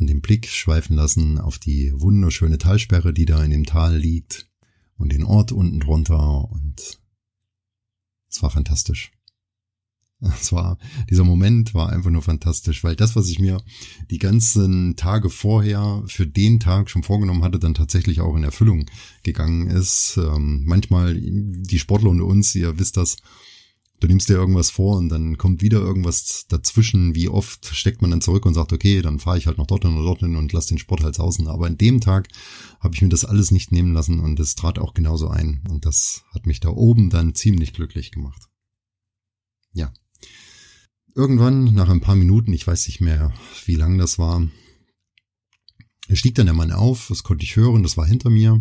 Und 0.01 0.07
den 0.07 0.21
Blick 0.21 0.47
schweifen 0.47 0.95
lassen 0.95 1.37
auf 1.37 1.59
die 1.59 1.93
wunderschöne 1.93 2.57
Talsperre, 2.57 3.13
die 3.13 3.25
da 3.25 3.43
in 3.43 3.51
dem 3.51 3.67
Tal 3.67 3.95
liegt 3.95 4.49
und 4.97 5.11
den 5.11 5.23
Ort 5.23 5.51
unten 5.51 5.79
drunter 5.79 6.49
und 6.49 6.99
es 8.27 8.41
war 8.41 8.49
fantastisch. 8.49 9.11
Es 10.39 10.51
war, 10.51 10.79
dieser 11.09 11.23
Moment 11.23 11.75
war 11.75 11.89
einfach 11.89 12.09
nur 12.09 12.23
fantastisch, 12.23 12.83
weil 12.83 12.95
das, 12.95 13.15
was 13.15 13.29
ich 13.29 13.37
mir 13.37 13.61
die 14.09 14.17
ganzen 14.17 14.95
Tage 14.95 15.29
vorher 15.29 16.03
für 16.07 16.25
den 16.25 16.59
Tag 16.59 16.89
schon 16.89 17.03
vorgenommen 17.03 17.43
hatte, 17.43 17.59
dann 17.59 17.75
tatsächlich 17.75 18.21
auch 18.21 18.35
in 18.35 18.43
Erfüllung 18.43 18.87
gegangen 19.21 19.67
ist. 19.67 20.17
Ähm, 20.17 20.63
manchmal, 20.65 21.15
die 21.15 21.79
Sportler 21.79 22.09
unter 22.09 22.25
uns, 22.25 22.55
ihr 22.55 22.79
wisst 22.79 22.97
das, 22.97 23.17
du 24.01 24.07
nimmst 24.07 24.29
dir 24.29 24.33
irgendwas 24.33 24.71
vor 24.71 24.97
und 24.97 25.09
dann 25.09 25.37
kommt 25.37 25.61
wieder 25.61 25.79
irgendwas 25.79 26.45
dazwischen. 26.49 27.15
Wie 27.15 27.29
oft 27.29 27.67
steckt 27.67 28.01
man 28.01 28.11
dann 28.11 28.21
zurück 28.21 28.45
und 28.45 28.55
sagt, 28.55 28.73
okay, 28.73 29.01
dann 29.01 29.19
fahre 29.19 29.37
ich 29.37 29.47
halt 29.47 29.57
noch 29.57 29.67
dorthin 29.67 29.93
oder 29.93 30.03
dorthin 30.03 30.35
und 30.35 30.51
lass 30.51 30.65
den 30.65 30.79
Sport 30.79 31.03
halt 31.03 31.19
außen. 31.19 31.47
Aber 31.47 31.67
in 31.67 31.77
dem 31.77 32.01
Tag 32.01 32.27
habe 32.79 32.95
ich 32.95 33.01
mir 33.01 33.09
das 33.09 33.25
alles 33.25 33.51
nicht 33.51 33.71
nehmen 33.71 33.93
lassen 33.93 34.19
und 34.19 34.39
es 34.39 34.55
trat 34.55 34.79
auch 34.79 34.93
genauso 34.93 35.29
ein. 35.29 35.63
Und 35.69 35.85
das 35.85 36.23
hat 36.33 36.47
mich 36.47 36.59
da 36.59 36.69
oben 36.69 37.09
dann 37.09 37.35
ziemlich 37.35 37.73
glücklich 37.73 38.11
gemacht. 38.11 38.49
Ja. 39.73 39.93
Irgendwann, 41.13 41.73
nach 41.75 41.89
ein 41.89 42.01
paar 42.01 42.15
Minuten, 42.15 42.53
ich 42.53 42.65
weiß 42.65 42.87
nicht 42.87 43.01
mehr, 43.01 43.33
wie 43.65 43.75
lang 43.75 43.97
das 43.97 44.17
war, 44.17 44.47
stieg 46.11 46.35
dann 46.35 46.47
der 46.47 46.55
Mann 46.55 46.71
auf, 46.71 47.07
das 47.09 47.23
konnte 47.23 47.43
ich 47.43 47.55
hören, 47.55 47.83
das 47.83 47.97
war 47.97 48.05
hinter 48.05 48.29
mir. 48.29 48.59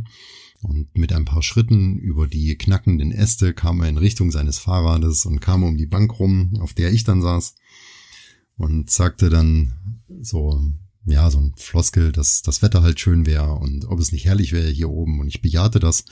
Und 0.63 0.97
mit 0.97 1.13
ein 1.13 1.25
paar 1.25 1.43
Schritten 1.43 1.97
über 1.97 2.27
die 2.27 2.57
knackenden 2.57 3.13
Äste 3.13 3.55
kam 3.55 3.81
er 3.81 3.89
in 3.89 3.97
Richtung 3.97 4.31
seines 4.31 4.59
Fahrrades 4.59 5.25
und 5.25 5.41
kam 5.41 5.63
um 5.63 5.77
die 5.77 5.87
Bank 5.87 6.19
rum, 6.19 6.59
auf 6.61 6.75
der 6.75 6.93
ich 6.93 7.05
dann 7.05 7.23
saß. 7.23 7.55
Und 8.57 8.91
sagte 8.91 9.31
dann 9.31 10.03
so, 10.21 10.61
ja, 11.07 11.31
so 11.31 11.39
ein 11.39 11.55
Floskel, 11.57 12.13
dass 12.13 12.43
das 12.43 12.61
Wetter 12.61 12.83
halt 12.83 13.01
schön 13.01 13.25
wäre 13.25 13.55
und 13.55 13.87
ob 13.87 13.99
es 13.99 14.13
nicht 14.13 14.27
herrlich 14.27 14.53
wäre 14.53 14.69
hier 14.69 14.91
oben. 14.91 15.21
Und 15.21 15.29
ich 15.29 15.41
bejahte 15.41 15.81
das 15.81 16.05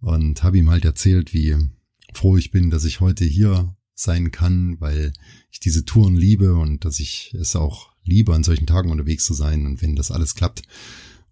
und 0.00 0.42
habe 0.42 0.58
ihm 0.58 0.68
halt 0.68 0.84
erzählt, 0.84 1.32
wie 1.32 1.56
froh 2.12 2.36
ich 2.36 2.50
bin, 2.50 2.68
dass 2.70 2.84
ich 2.84 3.00
heute 3.00 3.24
hier 3.24 3.74
sein 3.94 4.30
kann, 4.30 4.78
weil 4.80 5.12
ich 5.50 5.60
diese 5.60 5.86
Touren 5.86 6.16
liebe 6.16 6.54
und 6.54 6.84
dass 6.84 7.00
ich 7.00 7.34
es 7.38 7.56
auch 7.56 7.92
liebe, 8.04 8.34
an 8.34 8.44
solchen 8.44 8.66
Tagen 8.66 8.90
unterwegs 8.90 9.24
zu 9.24 9.32
sein. 9.32 9.64
Und 9.64 9.80
wenn 9.80 9.96
das 9.96 10.10
alles 10.10 10.34
klappt 10.34 10.62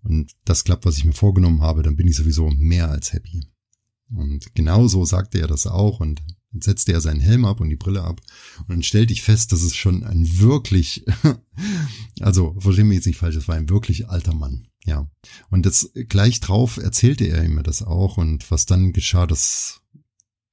und 0.03 0.33
das 0.45 0.65
klappt, 0.65 0.85
was 0.85 0.97
ich 0.97 1.05
mir 1.05 1.13
vorgenommen 1.13 1.63
habe, 1.63 1.83
dann 1.83 1.97
bin 1.97 2.09
ich 2.09 2.17
sowieso 2.17 2.51
mehr 2.51 2.91
als 2.91 3.13
happy. 3.13 3.47
Und 4.11 4.55
genauso 4.55 5.05
sagte 5.05 5.39
er 5.39 5.47
das 5.47 5.67
auch 5.67 6.01
und 6.01 6.23
setzte 6.53 6.93
er 6.93 7.01
seinen 7.01 7.21
Helm 7.21 7.45
ab 7.45 7.61
und 7.61 7.69
die 7.69 7.77
Brille 7.77 8.03
ab 8.03 8.21
und 8.61 8.71
dann 8.71 8.83
stellte 8.83 9.13
ich 9.13 9.23
fest, 9.23 9.53
dass 9.53 9.63
es 9.63 9.77
schon 9.77 10.03
ein 10.05 10.39
wirklich, 10.39 11.05
also 12.21 12.57
verstehe 12.59 12.85
mich 12.85 12.97
jetzt 12.97 13.07
nicht 13.07 13.19
falsch, 13.19 13.37
es 13.37 13.49
war 13.49 13.57
ein 13.57 13.69
wirklich 13.69 14.09
alter 14.09 14.35
Mann. 14.35 14.69
Ja. 14.87 15.11
Und 15.51 15.67
das 15.67 15.91
gleich 16.09 16.41
drauf 16.41 16.79
erzählte 16.79 17.27
er 17.27 17.47
mir 17.49 17.63
das 17.63 17.83
auch 17.83 18.17
und 18.17 18.51
was 18.51 18.65
dann 18.65 18.95
geschah, 18.95 19.27
das 19.27 19.83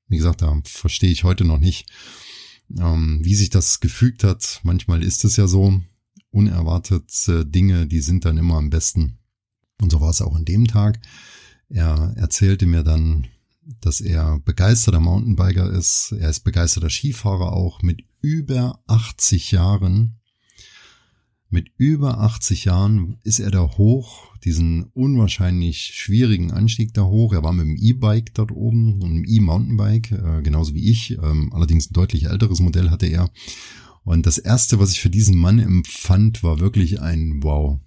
wie 0.08 0.18
gesagt, 0.18 0.42
da 0.42 0.62
verstehe 0.66 1.12
ich 1.12 1.24
heute 1.24 1.46
noch 1.46 1.60
nicht, 1.60 1.90
ähm, 2.78 3.20
wie 3.24 3.36
sich 3.36 3.50
das 3.50 3.80
gefügt 3.80 4.24
hat. 4.24 4.60
Manchmal 4.64 5.04
ist 5.04 5.26
es 5.26 5.36
ja 5.36 5.48
so, 5.48 5.82
unerwartete 6.32 7.46
Dinge, 7.46 7.88
die 7.88 8.02
sind 8.02 8.26
dann 8.26 8.38
immer 8.38 8.56
am 8.56 8.70
besten. 8.70 9.20
Und 9.82 9.92
so 9.92 10.02
war 10.02 10.10
es 10.10 10.22
auch 10.22 10.36
an 10.36 10.46
dem 10.46 10.68
Tag. 10.68 11.00
Er 11.70 12.14
erzählte 12.16 12.66
mir 12.66 12.84
dann, 12.84 13.28
dass 13.82 14.02
er 14.02 14.40
begeisterter 14.40 15.00
Mountainbiker 15.00 15.70
ist. 15.72 16.14
Er 16.20 16.30
ist 16.30 16.42
begeisterter 16.42 16.90
Skifahrer 16.90 17.54
auch 17.54 17.82
mit 17.82 18.04
über 18.22 18.80
80 18.88 19.52
Jahren 19.52 20.20
mit 21.56 21.72
über 21.78 22.20
80 22.20 22.66
Jahren 22.66 23.18
ist 23.24 23.40
er 23.40 23.50
da 23.50 23.62
hoch, 23.78 24.36
diesen 24.44 24.84
unwahrscheinlich 24.94 25.92
schwierigen 25.94 26.52
Anstieg 26.52 26.94
da 26.94 27.04
hoch. 27.04 27.34
Er 27.34 27.44
war 27.44 27.54
mit 27.54 27.66
dem 27.66 27.78
E-Bike 27.78 28.34
dort 28.34 28.52
oben, 28.52 29.02
einem 29.02 29.24
E-Mountainbike, 29.26 30.12
äh, 30.12 30.42
genauso 30.42 30.74
wie 30.74 30.90
ich. 30.90 31.12
Ähm, 31.12 31.54
allerdings 31.54 31.90
ein 31.90 31.94
deutlich 31.94 32.26
älteres 32.26 32.60
Modell 32.60 32.90
hatte 32.90 33.06
er. 33.06 33.32
Und 34.04 34.26
das 34.26 34.38
erste, 34.38 34.80
was 34.80 34.92
ich 34.92 35.00
für 35.00 35.10
diesen 35.10 35.38
Mann 35.38 35.60
empfand, 35.60 36.44
war 36.44 36.60
wirklich 36.60 37.02
ein 37.02 37.42
Wow. 37.42 37.80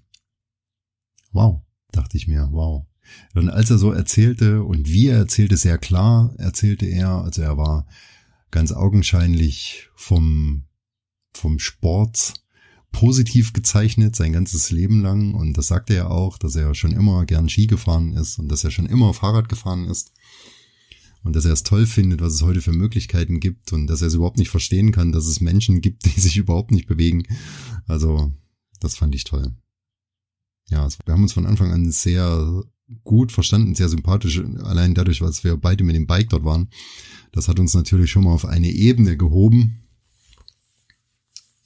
Wow, 1.32 1.60
dachte 1.92 2.16
ich 2.16 2.28
mir, 2.28 2.48
wow. 2.52 2.86
Und 3.34 3.48
als 3.48 3.70
er 3.70 3.78
so 3.78 3.92
erzählte 3.92 4.62
und 4.62 4.88
wie 4.88 5.08
er 5.08 5.18
erzählte, 5.18 5.56
sehr 5.56 5.78
klar 5.78 6.34
erzählte 6.38 6.86
er, 6.86 7.08
also 7.08 7.42
er 7.42 7.56
war 7.56 7.86
ganz 8.50 8.72
augenscheinlich 8.72 9.88
vom, 9.94 10.64
vom 11.32 11.58
Sport 11.58 12.34
positiv 12.92 13.52
gezeichnet 13.52 14.16
sein 14.16 14.32
ganzes 14.32 14.70
Leben 14.70 15.02
lang 15.02 15.34
und 15.34 15.56
das 15.58 15.68
sagte 15.68 15.94
er 15.94 16.10
auch, 16.10 16.38
dass 16.38 16.56
er 16.56 16.74
schon 16.74 16.92
immer 16.92 17.26
gern 17.26 17.48
Ski 17.48 17.66
gefahren 17.66 18.14
ist 18.14 18.38
und 18.38 18.48
dass 18.48 18.64
er 18.64 18.70
schon 18.70 18.86
immer 18.86 19.12
Fahrrad 19.12 19.48
gefahren 19.48 19.86
ist 19.86 20.12
und 21.22 21.36
dass 21.36 21.44
er 21.44 21.52
es 21.52 21.62
toll 21.62 21.86
findet, 21.86 22.20
was 22.20 22.32
es 22.34 22.42
heute 22.42 22.62
für 22.62 22.72
Möglichkeiten 22.72 23.40
gibt 23.40 23.72
und 23.72 23.86
dass 23.86 24.00
er 24.00 24.08
es 24.08 24.14
überhaupt 24.14 24.38
nicht 24.38 24.50
verstehen 24.50 24.92
kann, 24.92 25.12
dass 25.12 25.26
es 25.26 25.40
Menschen 25.40 25.80
gibt, 25.80 26.04
die 26.16 26.20
sich 26.20 26.36
überhaupt 26.36 26.70
nicht 26.70 26.86
bewegen. 26.86 27.24
Also 27.86 28.32
das 28.80 28.96
fand 28.96 29.14
ich 29.14 29.24
toll. 29.24 29.54
Ja, 30.70 30.88
wir 31.04 31.14
haben 31.14 31.22
uns 31.22 31.32
von 31.32 31.46
Anfang 31.46 31.72
an 31.72 31.90
sehr 31.90 32.62
gut 33.04 33.32
verstanden, 33.32 33.74
sehr 33.74 33.88
sympathisch, 33.88 34.42
allein 34.62 34.94
dadurch, 34.94 35.18
dass 35.20 35.44
wir 35.44 35.56
beide 35.56 35.84
mit 35.84 35.96
dem 35.96 36.06
Bike 36.06 36.30
dort 36.30 36.44
waren. 36.44 36.68
Das 37.32 37.48
hat 37.48 37.60
uns 37.60 37.74
natürlich 37.74 38.10
schon 38.10 38.24
mal 38.24 38.32
auf 38.32 38.44
eine 38.44 38.70
Ebene 38.70 39.16
gehoben. 39.16 39.82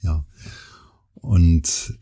Ja, 0.01 0.25
und 1.15 1.97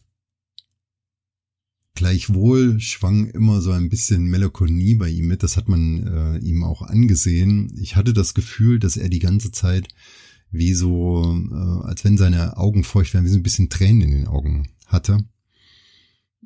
gleichwohl 1.94 2.80
schwang 2.80 3.28
immer 3.28 3.62
so 3.62 3.72
ein 3.72 3.90
bisschen 3.90 4.26
Melancholie 4.26 4.96
bei 4.96 5.10
ihm 5.10 5.28
mit. 5.28 5.44
Das 5.44 5.56
hat 5.56 5.68
man 5.70 6.08
äh, 6.08 6.38
ihm 6.40 6.64
auch 6.64 6.82
angesehen. 6.82 7.72
Ich 7.80 7.96
hatte 7.96 8.14
das 8.14 8.34
Gefühl, 8.34 8.80
dass 8.80 8.98
er 8.98 9.10
die 9.10 9.20
ganze 9.20 9.52
Zeit 9.52 9.88
wie 10.50 10.74
so, 10.74 11.24
äh, 11.52 11.88
als 11.88 12.04
wenn 12.04 12.18
seine 12.18 12.58
Augen 12.58 12.84
feucht 12.84 13.14
wären, 13.14 13.26
wie 13.26 13.30
so 13.30 13.38
ein 13.38 13.44
bisschen 13.44 13.70
Tränen 13.70 14.02
in 14.02 14.12
den 14.12 14.28
Augen 14.28 14.70
hatte. 14.88 15.24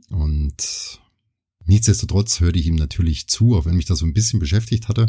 Und 0.09 0.99
nichtsdestotrotz 1.65 2.39
hörte 2.39 2.59
ich 2.59 2.67
ihm 2.67 2.75
natürlich 2.75 3.27
zu, 3.27 3.55
auch 3.55 3.65
wenn 3.65 3.75
mich 3.75 3.85
das 3.85 3.99
so 3.99 4.05
ein 4.05 4.13
bisschen 4.13 4.39
beschäftigt 4.39 4.87
hatte. 4.87 5.07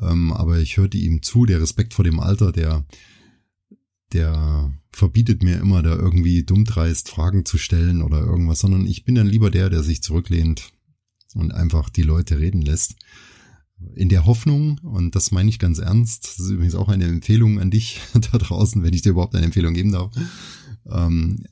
Ähm, 0.00 0.32
aber 0.32 0.58
ich 0.58 0.76
hörte 0.76 0.96
ihm 0.96 1.22
zu, 1.22 1.46
der 1.46 1.60
Respekt 1.60 1.94
vor 1.94 2.04
dem 2.04 2.20
Alter, 2.20 2.52
der 2.52 2.84
der 4.12 4.72
verbietet 4.92 5.42
mir 5.42 5.58
immer, 5.58 5.82
da 5.82 5.94
irgendwie 5.94 6.44
dummdreist 6.44 7.08
Fragen 7.08 7.44
zu 7.44 7.58
stellen 7.58 8.02
oder 8.02 8.20
irgendwas, 8.20 8.60
sondern 8.60 8.86
ich 8.86 9.04
bin 9.04 9.14
dann 9.14 9.26
lieber 9.26 9.50
der, 9.50 9.70
der 9.70 9.82
sich 9.82 10.02
zurücklehnt 10.02 10.72
und 11.34 11.52
einfach 11.52 11.88
die 11.88 12.02
Leute 12.02 12.38
reden 12.38 12.62
lässt. 12.62 12.96
In 13.94 14.08
der 14.08 14.26
Hoffnung, 14.26 14.78
und 14.82 15.16
das 15.16 15.32
meine 15.32 15.48
ich 15.48 15.58
ganz 15.58 15.78
ernst, 15.78 16.24
das 16.24 16.38
ist 16.38 16.50
übrigens 16.50 16.74
auch 16.74 16.88
eine 16.88 17.04
Empfehlung 17.04 17.58
an 17.58 17.70
dich 17.70 18.00
da 18.32 18.38
draußen, 18.38 18.82
wenn 18.82 18.94
ich 18.94 19.02
dir 19.02 19.10
überhaupt 19.10 19.34
eine 19.34 19.46
Empfehlung 19.46 19.74
geben 19.74 19.92
darf, 19.92 20.12
ähm, 20.86 21.44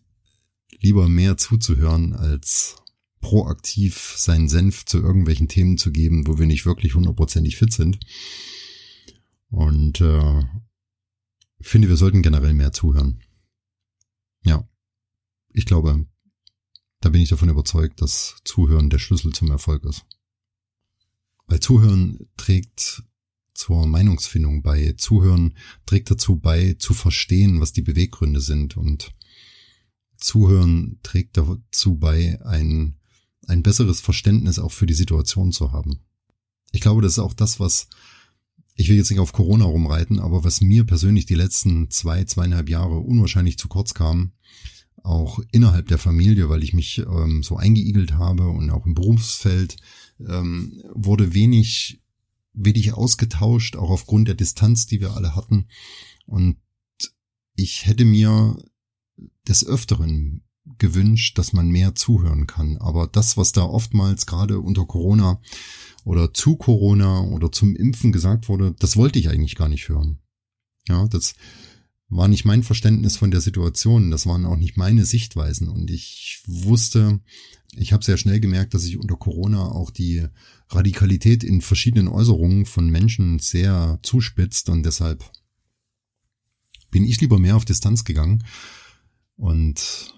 lieber 0.80 1.08
mehr 1.08 1.36
zuzuhören, 1.36 2.14
als 2.14 2.76
proaktiv 3.20 4.14
seinen 4.16 4.48
Senf 4.48 4.86
zu 4.86 4.98
irgendwelchen 4.98 5.48
Themen 5.48 5.78
zu 5.78 5.92
geben, 5.92 6.26
wo 6.26 6.38
wir 6.38 6.46
nicht 6.46 6.66
wirklich 6.66 6.94
hundertprozentig 6.94 7.56
fit 7.56 7.72
sind. 7.72 8.00
Und 9.50 10.00
äh, 10.00 10.42
finde, 11.60 11.88
wir 11.88 11.96
sollten 11.96 12.22
generell 12.22 12.54
mehr 12.54 12.72
zuhören. 12.72 13.20
Ja, 14.42 14.66
ich 15.52 15.66
glaube, 15.66 16.06
da 17.00 17.08
bin 17.08 17.20
ich 17.20 17.28
davon 17.28 17.48
überzeugt, 17.48 18.00
dass 18.00 18.36
Zuhören 18.44 18.90
der 18.90 18.98
Schlüssel 18.98 19.32
zum 19.32 19.50
Erfolg 19.50 19.84
ist. 19.84 20.04
Weil 21.46 21.60
Zuhören 21.60 22.28
trägt 22.36 23.02
zur 23.54 23.86
Meinungsfindung 23.86 24.62
bei. 24.62 24.94
Zuhören 24.96 25.56
trägt 25.84 26.10
dazu 26.10 26.36
bei, 26.36 26.74
zu 26.78 26.94
verstehen, 26.94 27.60
was 27.60 27.72
die 27.72 27.82
Beweggründe 27.82 28.40
sind. 28.40 28.76
Und 28.76 29.12
Zuhören 30.20 30.98
trägt 31.02 31.36
dazu 31.36 31.96
bei, 31.96 32.40
ein, 32.44 32.96
ein 33.46 33.62
besseres 33.62 34.00
Verständnis 34.00 34.58
auch 34.58 34.72
für 34.72 34.86
die 34.86 34.94
Situation 34.94 35.52
zu 35.52 35.72
haben. 35.72 36.00
ich 36.72 36.80
glaube, 36.80 37.02
das 37.02 37.12
ist 37.12 37.18
auch 37.18 37.34
das, 37.34 37.58
was 37.58 37.88
ich 38.80 38.88
will 38.88 38.96
jetzt 38.96 39.10
nicht 39.10 39.20
auf 39.20 39.32
Corona 39.32 39.66
rumreiten, 39.66 40.18
aber 40.18 40.42
was 40.42 40.62
mir 40.62 40.84
persönlich 40.84 41.26
die 41.26 41.34
letzten 41.34 41.90
zwei, 41.90 42.24
zweieinhalb 42.24 42.70
Jahre 42.70 42.98
unwahrscheinlich 42.98 43.58
zu 43.58 43.68
kurz 43.68 43.92
kam, 43.92 44.32
auch 45.02 45.38
innerhalb 45.52 45.88
der 45.88 45.98
Familie, 45.98 46.48
weil 46.48 46.62
ich 46.62 46.72
mich 46.72 46.98
ähm, 46.98 47.42
so 47.42 47.56
eingeigelt 47.56 48.14
habe 48.14 48.48
und 48.48 48.70
auch 48.70 48.86
im 48.86 48.94
Berufsfeld 48.94 49.76
ähm, 50.26 50.82
wurde 50.94 51.34
wenig, 51.34 52.00
wenig 52.54 52.94
ausgetauscht, 52.94 53.76
auch 53.76 53.90
aufgrund 53.90 54.28
der 54.28 54.34
Distanz, 54.34 54.86
die 54.86 55.00
wir 55.00 55.14
alle 55.14 55.36
hatten. 55.36 55.66
Und 56.24 56.56
ich 57.54 57.86
hätte 57.86 58.06
mir 58.06 58.56
des 59.48 59.66
Öfteren 59.66 60.42
gewünscht, 60.78 61.38
dass 61.38 61.52
man 61.52 61.68
mehr 61.68 61.94
zuhören 61.94 62.46
kann. 62.46 62.76
Aber 62.78 63.06
das, 63.06 63.36
was 63.36 63.52
da 63.52 63.62
oftmals 63.62 64.26
gerade 64.26 64.60
unter 64.60 64.86
Corona 64.86 65.40
oder 66.04 66.32
zu 66.32 66.56
Corona 66.56 67.20
oder 67.20 67.52
zum 67.52 67.76
Impfen 67.76 68.12
gesagt 68.12 68.48
wurde, 68.48 68.74
das 68.78 68.96
wollte 68.96 69.18
ich 69.18 69.28
eigentlich 69.28 69.56
gar 69.56 69.68
nicht 69.68 69.88
hören. 69.88 70.18
Ja, 70.88 71.06
das 71.08 71.34
war 72.08 72.28
nicht 72.28 72.44
mein 72.44 72.62
Verständnis 72.62 73.16
von 73.16 73.30
der 73.30 73.40
Situation, 73.40 74.10
das 74.10 74.26
waren 74.26 74.44
auch 74.44 74.56
nicht 74.56 74.76
meine 74.76 75.04
Sichtweisen 75.04 75.68
und 75.68 75.90
ich 75.90 76.42
wusste, 76.46 77.20
ich 77.76 77.92
habe 77.92 78.04
sehr 78.04 78.16
schnell 78.16 78.40
gemerkt, 78.40 78.74
dass 78.74 78.82
sich 78.82 78.98
unter 78.98 79.14
Corona 79.14 79.70
auch 79.70 79.90
die 79.90 80.26
Radikalität 80.70 81.44
in 81.44 81.60
verschiedenen 81.60 82.08
Äußerungen 82.08 82.66
von 82.66 82.90
Menschen 82.90 83.38
sehr 83.38 84.00
zuspitzt 84.02 84.68
und 84.70 84.82
deshalb 84.82 85.24
bin 86.90 87.04
ich 87.04 87.20
lieber 87.20 87.38
mehr 87.38 87.54
auf 87.54 87.64
Distanz 87.64 88.02
gegangen 88.02 88.42
und 89.40 90.14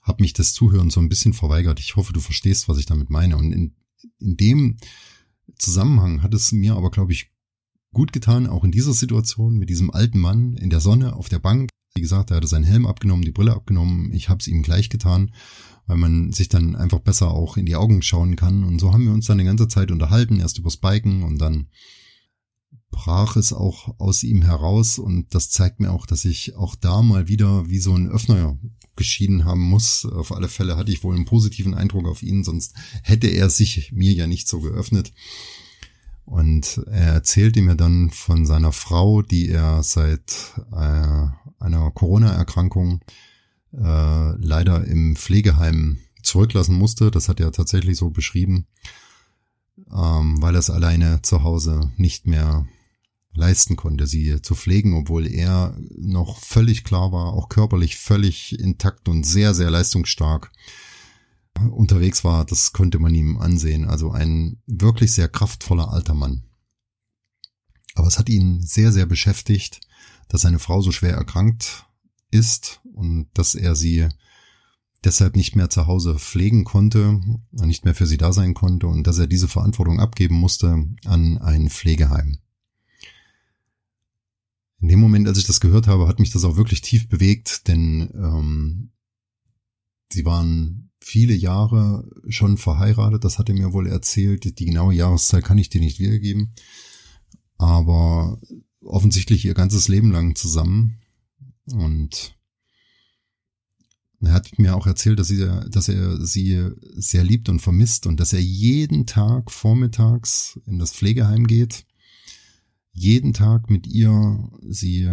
habe 0.00 0.22
mich 0.22 0.32
das 0.32 0.54
Zuhören 0.54 0.88
so 0.88 1.00
ein 1.00 1.08
bisschen 1.08 1.34
verweigert. 1.34 1.80
Ich 1.80 1.96
hoffe, 1.96 2.12
du 2.12 2.20
verstehst, 2.20 2.68
was 2.68 2.78
ich 2.78 2.86
damit 2.86 3.10
meine. 3.10 3.36
Und 3.36 3.52
in, 3.52 3.74
in 4.20 4.36
dem 4.36 4.76
Zusammenhang 5.58 6.22
hat 6.22 6.32
es 6.32 6.52
mir 6.52 6.76
aber, 6.76 6.90
glaube 6.90 7.12
ich, 7.12 7.30
gut 7.92 8.12
getan, 8.12 8.46
auch 8.46 8.64
in 8.64 8.70
dieser 8.70 8.92
Situation 8.92 9.58
mit 9.58 9.68
diesem 9.68 9.90
alten 9.90 10.20
Mann 10.20 10.54
in 10.54 10.70
der 10.70 10.80
Sonne 10.80 11.16
auf 11.16 11.28
der 11.28 11.40
Bank. 11.40 11.70
Wie 11.94 12.00
gesagt, 12.00 12.30
er 12.30 12.36
hatte 12.36 12.46
seinen 12.46 12.64
Helm 12.64 12.86
abgenommen, 12.86 13.24
die 13.24 13.32
Brille 13.32 13.54
abgenommen. 13.54 14.12
Ich 14.12 14.28
habe 14.28 14.38
es 14.40 14.46
ihm 14.46 14.62
gleich 14.62 14.88
getan, 14.88 15.34
weil 15.86 15.96
man 15.96 16.32
sich 16.32 16.48
dann 16.48 16.76
einfach 16.76 17.00
besser 17.00 17.32
auch 17.32 17.56
in 17.56 17.66
die 17.66 17.76
Augen 17.76 18.02
schauen 18.02 18.36
kann. 18.36 18.62
Und 18.62 18.78
so 18.78 18.92
haben 18.92 19.04
wir 19.04 19.12
uns 19.12 19.26
dann 19.26 19.38
die 19.38 19.44
ganze 19.44 19.66
Zeit 19.66 19.90
unterhalten, 19.90 20.38
erst 20.38 20.58
übers 20.58 20.76
Biken 20.76 21.24
und 21.24 21.38
dann 21.38 21.68
brach 22.90 23.36
es 23.36 23.52
auch 23.52 23.94
aus 23.98 24.22
ihm 24.22 24.42
heraus 24.42 24.98
und 24.98 25.34
das 25.34 25.50
zeigt 25.50 25.80
mir 25.80 25.92
auch, 25.92 26.06
dass 26.06 26.24
ich 26.24 26.56
auch 26.56 26.74
da 26.74 27.02
mal 27.02 27.28
wieder 27.28 27.68
wie 27.68 27.78
so 27.78 27.94
ein 27.94 28.08
Öffner 28.08 28.58
geschieden 28.96 29.44
haben 29.44 29.62
muss. 29.62 30.04
Auf 30.04 30.32
alle 30.32 30.48
Fälle 30.48 30.76
hatte 30.76 30.92
ich 30.92 31.04
wohl 31.04 31.14
einen 31.14 31.24
positiven 31.24 31.74
Eindruck 31.74 32.06
auf 32.06 32.22
ihn, 32.22 32.44
sonst 32.44 32.74
hätte 33.02 33.28
er 33.28 33.50
sich 33.50 33.92
mir 33.92 34.12
ja 34.12 34.26
nicht 34.26 34.48
so 34.48 34.60
geöffnet. 34.60 35.12
Und 36.24 36.82
er 36.90 37.14
erzählte 37.14 37.62
mir 37.62 37.74
dann 37.74 38.10
von 38.10 38.44
seiner 38.44 38.72
Frau, 38.72 39.22
die 39.22 39.48
er 39.48 39.82
seit 39.82 40.52
äh, 40.72 41.26
einer 41.58 41.90
Corona-Erkrankung 41.94 43.00
äh, 43.72 44.36
leider 44.36 44.84
im 44.84 45.16
Pflegeheim 45.16 45.98
zurücklassen 46.22 46.76
musste. 46.76 47.10
Das 47.10 47.30
hat 47.30 47.40
er 47.40 47.50
tatsächlich 47.52 47.96
so 47.96 48.10
beschrieben, 48.10 48.66
ähm, 49.90 50.42
weil 50.42 50.54
er 50.54 50.60
es 50.60 50.68
alleine 50.68 51.22
zu 51.22 51.42
Hause 51.42 51.92
nicht 51.96 52.26
mehr 52.26 52.66
leisten 53.38 53.76
konnte, 53.76 54.06
sie 54.06 54.42
zu 54.42 54.54
pflegen, 54.54 54.94
obwohl 54.94 55.26
er 55.26 55.78
noch 55.96 56.40
völlig 56.40 56.84
klar 56.84 57.12
war, 57.12 57.32
auch 57.32 57.48
körperlich 57.48 57.96
völlig 57.96 58.58
intakt 58.58 59.08
und 59.08 59.24
sehr, 59.24 59.54
sehr 59.54 59.70
leistungsstark 59.70 60.50
unterwegs 61.70 62.24
war. 62.24 62.44
Das 62.44 62.72
konnte 62.72 62.98
man 62.98 63.14
ihm 63.14 63.38
ansehen. 63.38 63.86
Also 63.86 64.10
ein 64.10 64.60
wirklich 64.66 65.12
sehr 65.12 65.28
kraftvoller 65.28 65.90
alter 65.90 66.14
Mann. 66.14 66.44
Aber 67.94 68.06
es 68.06 68.18
hat 68.18 68.28
ihn 68.28 68.60
sehr, 68.60 68.92
sehr 68.92 69.06
beschäftigt, 69.06 69.80
dass 70.28 70.42
seine 70.42 70.58
Frau 70.58 70.82
so 70.82 70.92
schwer 70.92 71.14
erkrankt 71.14 71.86
ist 72.30 72.80
und 72.92 73.28
dass 73.34 73.54
er 73.54 73.74
sie 73.74 74.08
deshalb 75.04 75.36
nicht 75.36 75.56
mehr 75.56 75.70
zu 75.70 75.86
Hause 75.86 76.18
pflegen 76.18 76.64
konnte, 76.64 77.20
nicht 77.52 77.84
mehr 77.84 77.94
für 77.94 78.06
sie 78.06 78.18
da 78.18 78.32
sein 78.32 78.54
konnte 78.54 78.88
und 78.88 79.06
dass 79.06 79.18
er 79.18 79.26
diese 79.26 79.48
Verantwortung 79.48 80.00
abgeben 80.00 80.34
musste 80.34 80.86
an 81.04 81.38
ein 81.38 81.70
Pflegeheim 81.70 82.38
in 84.80 84.88
dem 84.88 85.00
Moment, 85.00 85.26
als 85.26 85.38
ich 85.38 85.46
das 85.46 85.60
gehört 85.60 85.86
habe, 85.86 86.06
hat 86.06 86.20
mich 86.20 86.30
das 86.30 86.44
auch 86.44 86.56
wirklich 86.56 86.80
tief 86.80 87.08
bewegt, 87.08 87.66
denn 87.68 88.10
ähm, 88.14 88.90
sie 90.12 90.24
waren 90.24 90.90
viele 91.00 91.34
Jahre 91.34 92.08
schon 92.28 92.58
verheiratet, 92.58 93.24
das 93.24 93.38
hat 93.38 93.48
er 93.48 93.54
mir 93.54 93.72
wohl 93.72 93.86
erzählt. 93.86 94.58
Die 94.58 94.64
genaue 94.66 94.94
Jahreszeit 94.94 95.44
kann 95.44 95.58
ich 95.58 95.68
dir 95.68 95.80
nicht 95.80 95.98
wiedergeben, 95.98 96.52
aber 97.56 98.40
offensichtlich 98.80 99.44
ihr 99.44 99.54
ganzes 99.54 99.88
Leben 99.88 100.12
lang 100.12 100.36
zusammen 100.36 100.98
und 101.66 102.36
er 104.20 104.32
hat 104.32 104.58
mir 104.58 104.74
auch 104.74 104.86
erzählt, 104.86 105.18
dass, 105.18 105.28
sie, 105.28 105.48
dass 105.70 105.88
er 105.88 106.24
sie 106.24 106.70
sehr 106.96 107.22
liebt 107.22 107.48
und 107.48 107.60
vermisst 107.60 108.06
und 108.06 108.18
dass 108.18 108.32
er 108.32 108.40
jeden 108.40 109.06
Tag 109.06 109.52
vormittags 109.52 110.58
in 110.66 110.78
das 110.78 110.92
Pflegeheim 110.92 111.46
geht 111.46 111.84
jeden 112.98 113.32
Tag 113.32 113.70
mit 113.70 113.86
ihr 113.86 114.50
sie, 114.68 115.08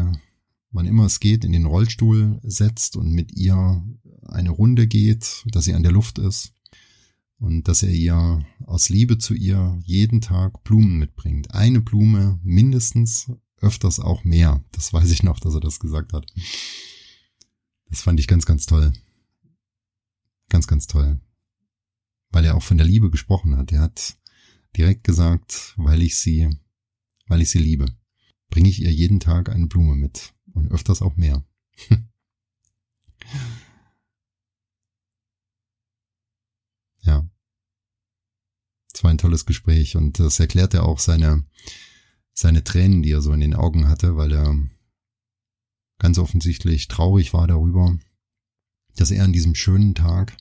wann 0.72 0.86
immer 0.86 1.06
es 1.06 1.20
geht, 1.20 1.46
in 1.46 1.52
den 1.52 1.66
Rollstuhl 1.66 2.40
setzt 2.44 2.96
und 2.96 3.12
mit 3.12 3.32
ihr 3.34 3.84
eine 4.28 4.50
Runde 4.50 4.88
geht, 4.88 5.44
dass 5.52 5.66
sie 5.66 5.74
an 5.74 5.84
der 5.84 5.92
Luft 5.92 6.20
ist 6.20 6.54
und 7.38 7.68
dass 7.68 7.84
er 7.84 7.92
ihr 7.92 8.46
aus 8.66 8.90
Liebe 8.90 9.18
zu 9.18 9.34
ihr 9.34 9.80
jeden 9.84 10.22
Tag 10.22 10.64
Blumen 10.64 10.98
mitbringt. 10.98 11.54
Eine 11.54 11.82
Blume 11.82 12.40
mindestens, 12.44 13.32
öfters 13.58 14.00
auch 14.00 14.24
mehr. 14.24 14.64
Das 14.72 14.94
weiß 14.94 15.12
ich 15.12 15.24
noch, 15.24 15.40
dass 15.40 15.54
er 15.54 15.62
das 15.62 15.80
gesagt 15.80 16.14
hat. 16.14 16.26
Das 17.90 18.02
fand 18.02 18.20
ich 18.20 18.28
ganz, 18.28 18.46
ganz 18.46 18.66
toll. 18.66 18.94
Ganz, 20.50 20.68
ganz 20.68 20.88
toll. 20.88 21.20
Weil 22.32 22.46
er 22.46 22.56
auch 22.56 22.64
von 22.64 22.78
der 22.78 22.88
Liebe 22.88 23.10
gesprochen 23.10 23.58
hat. 23.58 23.72
Er 23.72 23.82
hat 23.82 24.18
direkt 24.76 25.04
gesagt, 25.04 25.74
weil 25.78 26.02
ich 26.02 26.18
sie 26.18 26.50
weil 27.28 27.42
ich 27.42 27.50
sie 27.50 27.60
liebe, 27.60 27.86
bringe 28.50 28.70
ich 28.70 28.82
ihr 28.82 28.92
jeden 28.92 29.20
Tag 29.20 29.50
eine 29.50 29.68
Blume 29.68 29.96
mit 29.96 30.34
und 30.54 30.72
öfters 30.72 31.02
auch 31.02 31.16
mehr. 31.16 31.44
ja. 37.04 37.28
Es 38.94 39.04
war 39.04 39.12
ein 39.12 39.18
tolles 39.18 39.46
Gespräch 39.46 39.98
und 39.98 40.20
das 40.20 40.40
erklärte 40.40 40.84
auch 40.84 41.00
seine, 41.00 41.46
seine 42.34 42.64
Tränen, 42.64 43.04
die 43.04 43.12
er 43.12 43.22
so 43.22 43.34
in 43.34 43.42
den 43.42 43.54
Augen 43.54 43.90
hatte, 43.90 44.16
weil 44.16 44.32
er 44.32 44.58
ganz 46.00 46.18
offensichtlich 46.18 46.88
traurig 46.88 47.34
war 47.34 47.48
darüber, 47.48 47.98
dass 48.96 49.12
er 49.12 49.24
an 49.26 49.34
diesem 49.34 49.56
schönen 49.56 49.96
Tag 49.96 50.38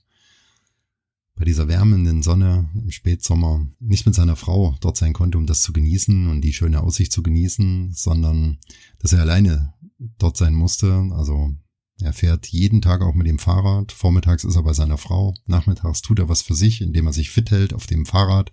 bei 1.44 1.48
dieser 1.48 1.68
wärmenden 1.68 2.22
Sonne 2.22 2.70
im 2.74 2.90
Spätsommer 2.90 3.66
nicht 3.78 4.06
mit 4.06 4.14
seiner 4.14 4.34
Frau 4.34 4.78
dort 4.80 4.96
sein 4.96 5.12
konnte, 5.12 5.36
um 5.36 5.44
das 5.44 5.60
zu 5.60 5.74
genießen 5.74 6.30
und 6.30 6.40
die 6.40 6.54
schöne 6.54 6.80
Aussicht 6.80 7.12
zu 7.12 7.22
genießen, 7.22 7.92
sondern 7.92 8.56
dass 8.98 9.12
er 9.12 9.20
alleine 9.20 9.74
dort 10.16 10.38
sein 10.38 10.54
musste. 10.54 11.06
Also 11.12 11.52
er 12.00 12.14
fährt 12.14 12.46
jeden 12.46 12.80
Tag 12.80 13.02
auch 13.02 13.12
mit 13.12 13.26
dem 13.26 13.38
Fahrrad. 13.38 13.92
Vormittags 13.92 14.44
ist 14.44 14.56
er 14.56 14.62
bei 14.62 14.72
seiner 14.72 14.96
Frau. 14.96 15.34
Nachmittags 15.44 16.00
tut 16.00 16.18
er 16.18 16.30
was 16.30 16.40
für 16.40 16.54
sich, 16.54 16.80
indem 16.80 17.08
er 17.08 17.12
sich 17.12 17.28
fit 17.28 17.50
hält 17.50 17.74
auf 17.74 17.86
dem 17.86 18.06
Fahrrad 18.06 18.50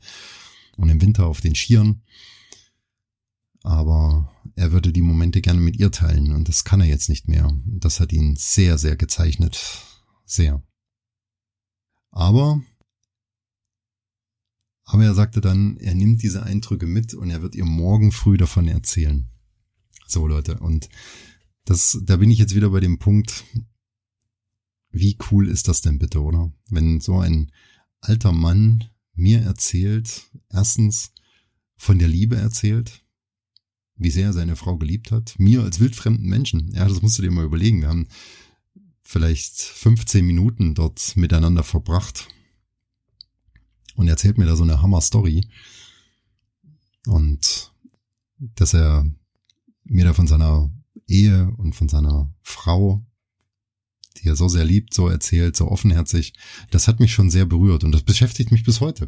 und 0.75 0.89
im 0.89 1.01
Winter 1.01 1.27
auf 1.27 1.39
den 1.39 1.55
Skiern. 1.55 2.01
Aber 3.63 4.29
er 4.57 4.73
würde 4.73 4.91
die 4.91 5.01
Momente 5.01 5.39
gerne 5.39 5.61
mit 5.61 5.79
ihr 5.79 5.91
teilen 5.91 6.33
und 6.33 6.49
das 6.49 6.65
kann 6.65 6.81
er 6.81 6.87
jetzt 6.87 7.07
nicht 7.07 7.29
mehr. 7.29 7.57
Das 7.67 8.01
hat 8.01 8.11
ihn 8.11 8.35
sehr, 8.35 8.77
sehr 8.77 8.97
gezeichnet. 8.97 9.81
Sehr. 10.25 10.61
Aber 12.11 12.61
aber 14.91 15.05
er 15.05 15.13
sagte 15.13 15.39
dann, 15.39 15.77
er 15.77 15.95
nimmt 15.95 16.21
diese 16.21 16.43
Eindrücke 16.43 16.85
mit 16.85 17.13
und 17.13 17.29
er 17.29 17.41
wird 17.41 17.55
ihr 17.55 17.63
morgen 17.63 18.11
früh 18.11 18.35
davon 18.35 18.67
erzählen. 18.67 19.29
So 20.05 20.27
Leute, 20.27 20.59
und 20.59 20.89
das, 21.63 21.97
da 22.03 22.17
bin 22.17 22.29
ich 22.29 22.39
jetzt 22.39 22.55
wieder 22.55 22.71
bei 22.71 22.81
dem 22.81 22.99
Punkt, 22.99 23.45
wie 24.91 25.17
cool 25.31 25.47
ist 25.47 25.69
das 25.69 25.79
denn 25.79 25.97
bitte, 25.97 26.21
oder? 26.21 26.51
Wenn 26.69 26.99
so 26.99 27.19
ein 27.19 27.53
alter 28.01 28.33
Mann 28.33 28.83
mir 29.13 29.39
erzählt, 29.39 30.29
erstens 30.49 31.13
von 31.77 31.97
der 31.97 32.09
Liebe 32.09 32.35
erzählt, 32.35 33.05
wie 33.95 34.11
sehr 34.11 34.25
er 34.25 34.33
seine 34.33 34.57
Frau 34.57 34.77
geliebt 34.77 35.11
hat, 35.11 35.35
mir 35.37 35.63
als 35.63 35.79
wildfremden 35.79 36.27
Menschen. 36.27 36.73
Ja, 36.73 36.85
das 36.85 37.01
musst 37.01 37.17
du 37.17 37.21
dir 37.21 37.31
mal 37.31 37.45
überlegen. 37.45 37.79
Wir 37.79 37.87
haben 37.87 38.09
vielleicht 39.03 39.61
15 39.61 40.25
Minuten 40.25 40.75
dort 40.75 41.15
miteinander 41.15 41.63
verbracht 41.63 42.27
und 43.95 44.07
erzählt 44.07 44.37
mir 44.37 44.45
da 44.45 44.55
so 44.55 44.63
eine 44.63 44.81
Hammer-Story. 44.81 45.47
Und 47.07 47.71
dass 48.37 48.73
er 48.73 49.05
mir 49.83 50.05
da 50.05 50.13
von 50.13 50.27
seiner 50.27 50.71
Ehe 51.07 51.51
und 51.57 51.73
von 51.73 51.89
seiner 51.89 52.33
Frau 52.41 53.03
die 54.17 54.27
er 54.27 54.35
so 54.35 54.47
sehr 54.47 54.65
liebt, 54.65 54.93
so 54.93 55.07
erzählt, 55.07 55.55
so 55.55 55.69
offenherzig. 55.69 56.33
Das 56.69 56.87
hat 56.87 56.99
mich 56.99 57.13
schon 57.13 57.29
sehr 57.29 57.45
berührt 57.45 57.83
und 57.83 57.91
das 57.91 58.03
beschäftigt 58.03 58.51
mich 58.51 58.63
bis 58.63 58.81
heute. 58.81 59.07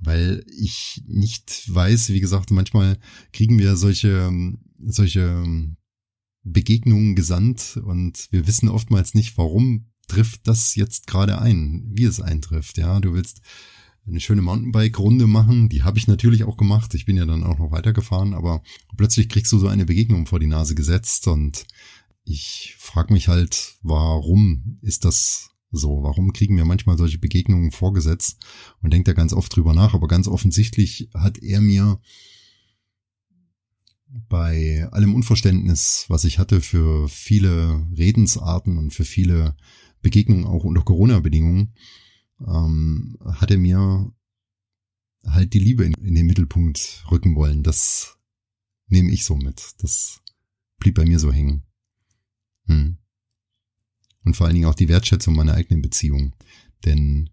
Weil 0.00 0.44
ich 0.56 1.02
nicht 1.06 1.72
weiß, 1.72 2.10
wie 2.10 2.20
gesagt, 2.20 2.50
manchmal 2.50 2.98
kriegen 3.32 3.58
wir 3.58 3.76
solche, 3.76 4.30
solche 4.78 5.44
Begegnungen 6.42 7.16
gesandt 7.16 7.78
und 7.82 8.28
wir 8.30 8.46
wissen 8.46 8.68
oftmals 8.68 9.14
nicht, 9.14 9.36
warum 9.38 9.90
trifft 10.06 10.46
das 10.46 10.74
jetzt 10.76 11.06
gerade 11.06 11.40
ein, 11.40 11.90
wie 11.92 12.04
es 12.04 12.20
eintrifft. 12.20 12.78
Ja, 12.78 13.00
du 13.00 13.14
willst 13.14 13.40
eine 14.06 14.20
schöne 14.20 14.42
Mountainbike-Runde 14.42 15.26
machen. 15.26 15.68
Die 15.68 15.82
habe 15.82 15.98
ich 15.98 16.06
natürlich 16.06 16.44
auch 16.44 16.56
gemacht. 16.56 16.94
Ich 16.94 17.06
bin 17.06 17.16
ja 17.16 17.26
dann 17.26 17.44
auch 17.44 17.58
noch 17.58 17.72
weitergefahren, 17.72 18.34
aber 18.34 18.62
plötzlich 18.96 19.28
kriegst 19.28 19.52
du 19.52 19.58
so 19.58 19.68
eine 19.68 19.86
Begegnung 19.86 20.26
vor 20.26 20.40
die 20.40 20.46
Nase 20.46 20.74
gesetzt 20.74 21.26
und 21.28 21.66
ich 22.24 22.74
frage 22.78 23.12
mich 23.12 23.28
halt, 23.28 23.76
warum 23.82 24.78
ist 24.82 25.04
das 25.04 25.50
so? 25.70 26.02
Warum 26.02 26.32
kriegen 26.32 26.56
wir 26.56 26.64
manchmal 26.64 26.98
solche 26.98 27.18
Begegnungen 27.18 27.70
vorgesetzt 27.70 28.44
und 28.82 28.92
denkt 28.92 29.08
da 29.08 29.12
ganz 29.12 29.32
oft 29.32 29.54
drüber 29.54 29.74
nach? 29.74 29.94
Aber 29.94 30.08
ganz 30.08 30.28
offensichtlich 30.28 31.08
hat 31.14 31.38
er 31.38 31.60
mir 31.60 32.00
bei 34.28 34.88
allem 34.92 35.14
Unverständnis, 35.14 36.06
was 36.08 36.24
ich 36.24 36.38
hatte 36.38 36.60
für 36.60 37.08
viele 37.08 37.86
Redensarten 37.96 38.78
und 38.78 38.92
für 38.92 39.04
viele 39.04 39.56
Begegnungen 40.00 40.46
auch 40.46 40.64
unter 40.64 40.82
Corona-Bedingungen, 40.82 41.74
ähm, 42.40 43.16
hat 43.24 43.50
er 43.50 43.58
mir 43.58 44.12
halt 45.26 45.54
die 45.54 45.58
Liebe 45.58 45.84
in, 45.84 45.94
in 45.94 46.14
den 46.14 46.26
Mittelpunkt 46.26 47.04
rücken 47.10 47.34
wollen. 47.34 47.62
Das 47.62 48.16
nehme 48.88 49.10
ich 49.10 49.24
so 49.24 49.36
mit. 49.36 49.74
Das 49.78 50.20
blieb 50.78 50.94
bei 50.94 51.04
mir 51.04 51.18
so 51.18 51.32
hängen. 51.32 51.62
Hm. 52.66 52.98
Und 54.24 54.36
vor 54.36 54.46
allen 54.46 54.54
Dingen 54.54 54.66
auch 54.66 54.74
die 54.74 54.88
Wertschätzung 54.88 55.34
meiner 55.34 55.54
eigenen 55.54 55.82
Beziehung. 55.82 56.34
Denn 56.84 57.30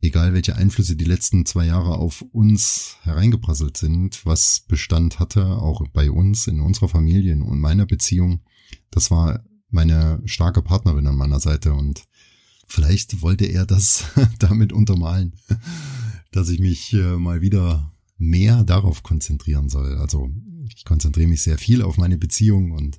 egal 0.00 0.34
welche 0.34 0.56
Einflüsse 0.56 0.96
die 0.96 1.04
letzten 1.04 1.46
zwei 1.46 1.66
Jahre 1.66 1.96
auf 1.96 2.22
uns 2.32 2.96
hereingeprasselt 3.02 3.76
sind, 3.76 4.24
was 4.26 4.60
Bestand 4.60 5.18
hatte, 5.18 5.46
auch 5.46 5.86
bei 5.92 6.10
uns, 6.10 6.46
in 6.46 6.60
unserer 6.60 6.88
Familie 6.88 7.42
und 7.42 7.60
meiner 7.60 7.86
Beziehung, 7.86 8.40
das 8.90 9.10
war 9.10 9.44
meine 9.68 10.20
starke 10.26 10.62
Partnerin 10.62 11.06
an 11.06 11.16
meiner 11.16 11.40
Seite 11.40 11.72
und 11.72 12.04
Vielleicht 12.72 13.20
wollte 13.20 13.44
er 13.44 13.66
das 13.66 14.06
damit 14.38 14.72
untermalen, 14.72 15.34
dass 16.30 16.48
ich 16.48 16.58
mich 16.58 16.94
äh, 16.94 17.18
mal 17.18 17.42
wieder 17.42 17.94
mehr 18.16 18.64
darauf 18.64 19.02
konzentrieren 19.02 19.68
soll. 19.68 19.98
Also 19.98 20.30
ich 20.74 20.86
konzentriere 20.86 21.28
mich 21.28 21.42
sehr 21.42 21.58
viel 21.58 21.82
auf 21.82 21.98
meine 21.98 22.16
Beziehung 22.16 22.70
und 22.72 22.98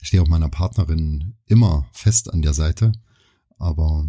stehe 0.00 0.22
auch 0.22 0.28
meiner 0.28 0.48
Partnerin 0.48 1.34
immer 1.44 1.86
fest 1.92 2.32
an 2.32 2.40
der 2.40 2.54
Seite. 2.54 2.90
Aber 3.58 4.08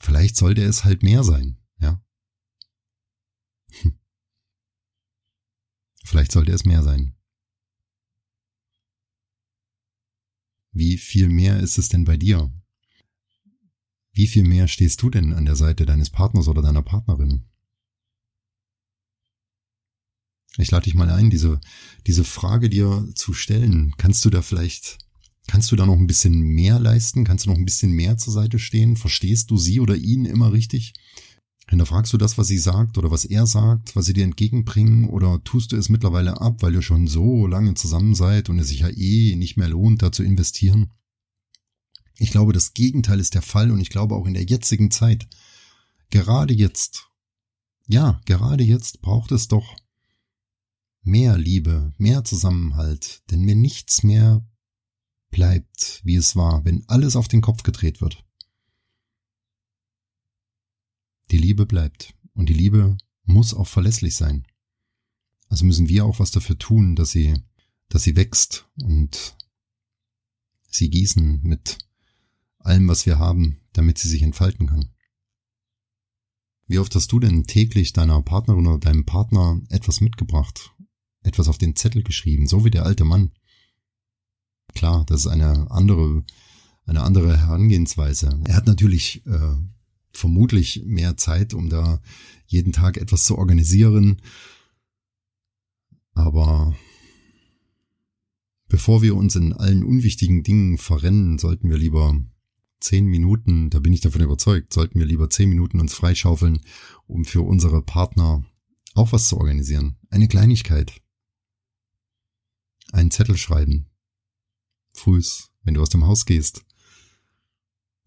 vielleicht 0.00 0.34
sollte 0.34 0.64
es 0.64 0.84
halt 0.84 1.04
mehr 1.04 1.22
sein, 1.22 1.58
ja. 1.78 2.02
Vielleicht 6.02 6.32
sollte 6.32 6.50
es 6.50 6.64
mehr 6.64 6.82
sein. 6.82 7.14
Wie 10.72 10.98
viel 10.98 11.28
mehr 11.28 11.60
ist 11.60 11.78
es 11.78 11.88
denn 11.88 12.04
bei 12.04 12.16
dir? 12.16 12.50
Wie 14.16 14.26
viel 14.26 14.44
mehr 14.44 14.66
stehst 14.66 15.02
du 15.02 15.10
denn 15.10 15.34
an 15.34 15.44
der 15.44 15.56
Seite 15.56 15.84
deines 15.84 16.08
Partners 16.08 16.48
oder 16.48 16.62
deiner 16.62 16.80
Partnerin? 16.80 17.44
Ich 20.56 20.70
lade 20.70 20.84
dich 20.84 20.94
mal 20.94 21.10
ein, 21.10 21.28
diese, 21.28 21.60
diese 22.06 22.24
Frage 22.24 22.70
dir 22.70 23.06
zu 23.14 23.34
stellen. 23.34 23.92
Kannst 23.98 24.24
du 24.24 24.30
da 24.30 24.40
vielleicht, 24.40 24.96
kannst 25.48 25.70
du 25.70 25.76
da 25.76 25.84
noch 25.84 25.98
ein 25.98 26.06
bisschen 26.06 26.40
mehr 26.40 26.78
leisten? 26.78 27.24
Kannst 27.24 27.44
du 27.44 27.50
noch 27.50 27.58
ein 27.58 27.66
bisschen 27.66 27.92
mehr 27.92 28.16
zur 28.16 28.32
Seite 28.32 28.58
stehen? 28.58 28.96
Verstehst 28.96 29.50
du 29.50 29.58
sie 29.58 29.80
oder 29.80 29.96
ihn 29.96 30.24
immer 30.24 30.50
richtig? 30.50 30.94
Hinterfragst 31.68 32.10
du 32.14 32.16
das, 32.16 32.38
was 32.38 32.46
sie 32.46 32.58
sagt 32.58 32.96
oder 32.96 33.10
was 33.10 33.26
er 33.26 33.46
sagt, 33.46 33.96
was 33.96 34.06
sie 34.06 34.14
dir 34.14 34.24
entgegenbringen 34.24 35.10
oder 35.10 35.44
tust 35.44 35.72
du 35.72 35.76
es 35.76 35.90
mittlerweile 35.90 36.40
ab, 36.40 36.62
weil 36.62 36.72
ihr 36.72 36.80
schon 36.80 37.06
so 37.06 37.46
lange 37.46 37.74
zusammen 37.74 38.14
seid 38.14 38.48
und 38.48 38.58
es 38.60 38.68
sich 38.68 38.80
ja 38.80 38.88
eh 38.88 39.36
nicht 39.36 39.58
mehr 39.58 39.68
lohnt, 39.68 40.00
da 40.00 40.10
zu 40.10 40.22
investieren? 40.22 40.90
Ich 42.18 42.30
glaube, 42.30 42.52
das 42.52 42.74
Gegenteil 42.74 43.20
ist 43.20 43.34
der 43.34 43.42
Fall 43.42 43.70
und 43.70 43.80
ich 43.80 43.90
glaube 43.90 44.14
auch 44.14 44.26
in 44.26 44.34
der 44.34 44.44
jetzigen 44.44 44.90
Zeit, 44.90 45.28
gerade 46.10 46.54
jetzt, 46.54 47.10
ja, 47.86 48.20
gerade 48.24 48.64
jetzt 48.64 49.02
braucht 49.02 49.32
es 49.32 49.48
doch 49.48 49.76
mehr 51.02 51.36
Liebe, 51.38 51.94
mehr 51.98 52.24
Zusammenhalt, 52.24 53.22
denn 53.30 53.42
mir 53.42 53.54
nichts 53.54 54.02
mehr 54.02 54.44
bleibt, 55.30 56.00
wie 56.04 56.16
es 56.16 56.34
war, 56.36 56.64
wenn 56.64 56.88
alles 56.88 57.16
auf 57.16 57.28
den 57.28 57.42
Kopf 57.42 57.62
gedreht 57.62 58.00
wird. 58.00 58.24
Die 61.30 61.38
Liebe 61.38 61.66
bleibt 61.66 62.14
und 62.34 62.48
die 62.48 62.54
Liebe 62.54 62.96
muss 63.24 63.52
auch 63.52 63.66
verlässlich 63.66 64.16
sein. 64.16 64.46
Also 65.48 65.64
müssen 65.64 65.88
wir 65.88 66.04
auch 66.04 66.18
was 66.18 66.30
dafür 66.30 66.58
tun, 66.58 66.96
dass 66.96 67.10
sie, 67.10 67.34
dass 67.88 68.02
sie 68.02 68.16
wächst 68.16 68.68
und 68.80 69.36
sie 70.68 70.90
gießen 70.90 71.40
mit 71.42 71.78
allem, 72.66 72.88
was 72.88 73.06
wir 73.06 73.18
haben, 73.18 73.60
damit 73.72 73.98
sie 73.98 74.08
sich 74.08 74.22
entfalten 74.22 74.66
kann. 74.66 74.90
Wie 76.66 76.78
oft 76.78 76.94
hast 76.94 77.12
du 77.12 77.20
denn 77.20 77.44
täglich 77.44 77.92
deiner 77.92 78.20
Partnerin 78.22 78.66
oder 78.66 78.78
deinem 78.78 79.06
Partner 79.06 79.60
etwas 79.70 80.00
mitgebracht, 80.00 80.72
etwas 81.22 81.48
auf 81.48 81.58
den 81.58 81.76
Zettel 81.76 82.02
geschrieben, 82.02 82.46
so 82.46 82.64
wie 82.64 82.70
der 82.70 82.84
alte 82.84 83.04
Mann? 83.04 83.32
Klar, 84.74 85.04
das 85.06 85.20
ist 85.20 85.26
eine 85.28 85.70
andere, 85.70 86.24
eine 86.84 87.02
andere 87.02 87.38
Herangehensweise. 87.38 88.40
Er 88.46 88.56
hat 88.56 88.66
natürlich 88.66 89.24
äh, 89.26 89.56
vermutlich 90.12 90.82
mehr 90.84 91.16
Zeit, 91.16 91.54
um 91.54 91.68
da 91.70 92.00
jeden 92.46 92.72
Tag 92.72 92.96
etwas 92.96 93.24
zu 93.24 93.38
organisieren, 93.38 94.20
aber 96.14 96.74
bevor 98.68 99.02
wir 99.02 99.14
uns 99.14 99.36
in 99.36 99.52
allen 99.52 99.84
unwichtigen 99.84 100.42
Dingen 100.42 100.78
verrennen, 100.78 101.38
sollten 101.38 101.68
wir 101.68 101.76
lieber 101.76 102.18
zehn 102.80 103.06
Minuten, 103.06 103.70
da 103.70 103.80
bin 103.80 103.92
ich 103.92 104.00
davon 104.00 104.22
überzeugt, 104.22 104.72
sollten 104.72 104.98
wir 104.98 105.06
lieber 105.06 105.30
zehn 105.30 105.48
Minuten 105.48 105.80
uns 105.80 105.94
freischaufeln, 105.94 106.60
um 107.06 107.24
für 107.24 107.42
unsere 107.42 107.82
Partner 107.82 108.44
auch 108.94 109.12
was 109.12 109.28
zu 109.28 109.36
organisieren. 109.36 109.96
Eine 110.10 110.28
Kleinigkeit. 110.28 111.00
Einen 112.92 113.10
Zettel 113.10 113.36
schreiben. 113.36 113.90
Frühs, 114.92 115.50
wenn 115.62 115.74
du 115.74 115.82
aus 115.82 115.90
dem 115.90 116.06
Haus 116.06 116.24
gehst. 116.24 116.64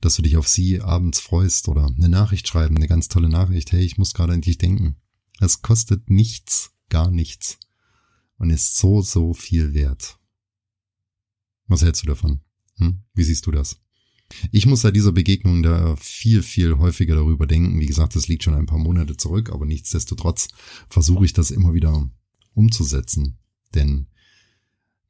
Dass 0.01 0.15
du 0.15 0.21
dich 0.21 0.37
auf 0.37 0.47
sie 0.47 0.81
abends 0.81 1.19
freust 1.19 1.67
oder 1.67 1.85
eine 1.85 2.09
Nachricht 2.09 2.47
schreiben, 2.47 2.77
eine 2.77 2.87
ganz 2.87 3.09
tolle 3.09 3.29
Nachricht. 3.29 3.71
Hey, 3.71 3.83
ich 3.83 3.97
muss 3.97 4.13
gerade 4.13 4.33
an 4.33 4.41
dich 4.41 4.57
denken. 4.57 4.95
Es 5.39 5.61
kostet 5.61 6.09
nichts, 6.09 6.71
gar 6.89 7.11
nichts. 7.11 7.59
Und 8.37 8.49
ist 8.49 8.77
so, 8.77 9.01
so 9.01 9.33
viel 9.33 9.73
wert. 9.73 10.17
Was 11.67 11.81
hältst 11.81 12.03
du 12.03 12.07
davon? 12.07 12.41
Hm? 12.77 13.03
Wie 13.13 13.23
siehst 13.23 13.45
du 13.45 13.51
das? 13.51 13.79
Ich 14.51 14.65
muss 14.65 14.81
seit 14.81 14.95
dieser 14.95 15.11
Begegnung 15.11 15.63
da 15.63 15.95
viel, 15.97 16.43
viel 16.43 16.77
häufiger 16.77 17.15
darüber 17.15 17.47
denken. 17.47 17.79
Wie 17.79 17.85
gesagt, 17.85 18.15
das 18.15 18.27
liegt 18.27 18.43
schon 18.43 18.53
ein 18.53 18.65
paar 18.65 18.77
Monate 18.77 19.17
zurück, 19.17 19.51
aber 19.51 19.65
nichtsdestotrotz 19.65 20.49
versuche 20.87 21.25
ich 21.25 21.33
das 21.33 21.51
immer 21.51 21.73
wieder 21.73 22.09
umzusetzen. 22.53 23.37
Denn 23.73 24.07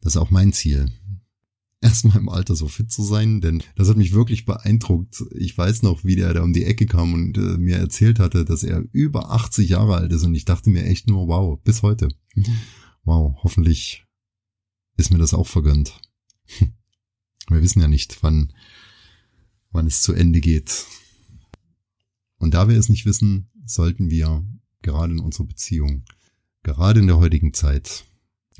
das 0.01 0.15
ist 0.15 0.17
auch 0.17 0.29
mein 0.29 0.53
Ziel. 0.53 0.91
Erstmal 1.81 2.17
im 2.17 2.27
Alter 2.27 2.57
so 2.57 2.67
fit 2.67 2.91
zu 2.91 3.03
sein, 3.03 3.39
denn 3.39 3.63
das 3.75 3.87
hat 3.87 3.95
mich 3.95 4.13
wirklich 4.13 4.43
beeindruckt. 4.43 5.23
Ich 5.37 5.57
weiß 5.57 5.81
noch, 5.83 6.03
wie 6.03 6.17
der 6.17 6.33
da 6.33 6.43
um 6.43 6.51
die 6.51 6.65
Ecke 6.65 6.85
kam 6.85 7.13
und 7.13 7.37
äh, 7.37 7.57
mir 7.57 7.77
erzählt 7.77 8.19
hatte, 8.19 8.43
dass 8.43 8.63
er 8.63 8.83
über 8.91 9.31
80 9.31 9.69
Jahre 9.69 9.95
alt 9.95 10.11
ist 10.11 10.25
und 10.25 10.35
ich 10.35 10.43
dachte 10.43 10.69
mir 10.69 10.83
echt 10.83 11.07
nur, 11.07 11.29
wow, 11.29 11.57
bis 11.63 11.81
heute. 11.81 12.09
Wow, 13.05 13.37
hoffentlich 13.43 14.05
ist 14.97 15.09
mir 15.09 15.19
das 15.19 15.33
auch 15.33 15.47
vergönnt. 15.47 16.01
Wir 17.49 17.63
wissen 17.63 17.81
ja 17.81 17.87
nicht, 17.87 18.21
wann 18.21 18.51
wann 19.71 19.87
es 19.87 20.01
zu 20.01 20.13
Ende 20.13 20.41
geht. 20.41 20.85
Und 22.37 22.53
da 22.53 22.67
wir 22.67 22.77
es 22.77 22.89
nicht 22.89 23.05
wissen, 23.05 23.49
sollten 23.65 24.09
wir 24.09 24.45
gerade 24.81 25.13
in 25.13 25.19
unserer 25.19 25.45
Beziehung, 25.45 26.05
gerade 26.63 26.99
in 26.99 27.07
der 27.07 27.17
heutigen 27.17 27.53
Zeit, 27.53 28.05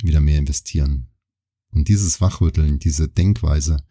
wieder 0.04 0.20
mehr 0.20 0.38
investieren. 0.38 1.08
Und 1.72 1.88
dieses 1.88 2.22
Wachrütteln, 2.22 2.80
diese 2.80 3.08
Denkweise, 3.08 3.86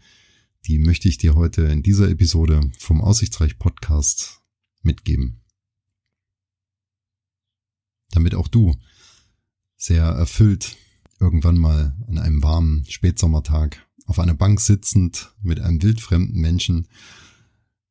die 0.67 0.79
möchte 0.79 1.09
ich 1.09 1.19
dir 1.19 1.35
heute 1.35 1.63
in 1.63 1.83
dieser 1.83 2.09
Episode 2.09 2.71
vom 2.79 3.01
Aussichtsreich 3.01 3.59
Podcast 3.59 4.43
mitgeben. 4.83 5.41
Damit 8.11 8.35
auch 8.35 8.49
du 8.49 8.75
sehr 9.77 10.05
erfüllt 10.05 10.77
irgendwann 11.21 11.59
mal 11.59 11.97
an 12.07 12.19
einem 12.19 12.43
warmen 12.43 12.85
Spätsommertag 12.89 13.88
auf 14.09 14.19
einer 14.19 14.35
Bank 14.35 14.59
sitzend 14.61 15.35
mit 15.43 15.61
einem 15.61 15.83
wildfremden 15.83 16.41
Menschen, 16.41 16.89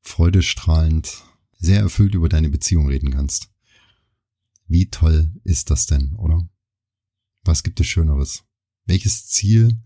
freudestrahlend, 0.02 1.24
sehr 1.60 1.80
erfüllt 1.80 2.16
über 2.16 2.28
deine 2.28 2.50
Beziehung 2.50 2.88
reden 2.88 3.12
kannst. 3.12 3.52
Wie 4.66 4.90
toll 4.90 5.32
ist 5.44 5.70
das 5.70 5.86
denn, 5.86 6.16
oder? 6.16 6.50
Was 7.44 7.62
gibt 7.62 7.80
es 7.80 7.88
Schöneres? 7.88 8.44
Welches 8.86 9.28
Ziel 9.28 9.80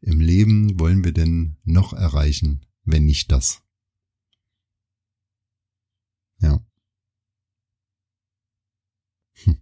im 0.00 0.20
Leben 0.20 0.80
wollen 0.80 1.04
wir 1.04 1.12
denn 1.12 1.58
noch 1.64 1.92
erreichen, 1.92 2.64
wenn 2.84 3.04
nicht 3.04 3.30
das. 3.30 3.62
Ja. 6.38 6.64
Hm. 9.44 9.58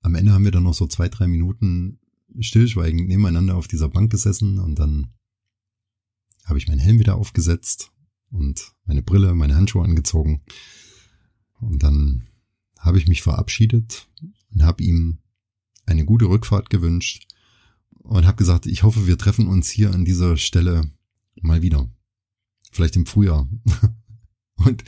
Am 0.00 0.14
Ende 0.14 0.32
haben 0.32 0.44
wir 0.44 0.50
dann 0.52 0.64
noch 0.64 0.74
so 0.74 0.86
zwei, 0.86 1.08
drei 1.08 1.26
Minuten 1.26 1.99
stillschweigend 2.38 3.08
nebeneinander 3.08 3.56
auf 3.56 3.68
dieser 3.68 3.88
Bank 3.88 4.10
gesessen 4.10 4.58
und 4.58 4.78
dann 4.78 5.12
habe 6.44 6.58
ich 6.58 6.68
meinen 6.68 6.78
Helm 6.78 6.98
wieder 6.98 7.16
aufgesetzt 7.16 7.92
und 8.30 8.72
meine 8.84 9.02
Brille, 9.02 9.34
meine 9.34 9.56
Handschuhe 9.56 9.84
angezogen. 9.84 10.42
Und 11.60 11.82
dann 11.82 12.26
habe 12.78 12.98
ich 12.98 13.06
mich 13.06 13.22
verabschiedet 13.22 14.08
und 14.52 14.62
habe 14.62 14.82
ihm 14.82 15.18
eine 15.86 16.04
gute 16.04 16.26
Rückfahrt 16.26 16.70
gewünscht 16.70 17.26
und 17.98 18.26
habe 18.26 18.36
gesagt, 18.36 18.66
ich 18.66 18.82
hoffe, 18.82 19.06
wir 19.06 19.18
treffen 19.18 19.46
uns 19.46 19.68
hier 19.68 19.92
an 19.92 20.04
dieser 20.04 20.36
Stelle 20.36 20.90
mal 21.42 21.62
wieder. 21.62 21.88
Vielleicht 22.70 22.96
im 22.96 23.06
Frühjahr. 23.06 23.48
und 24.54 24.84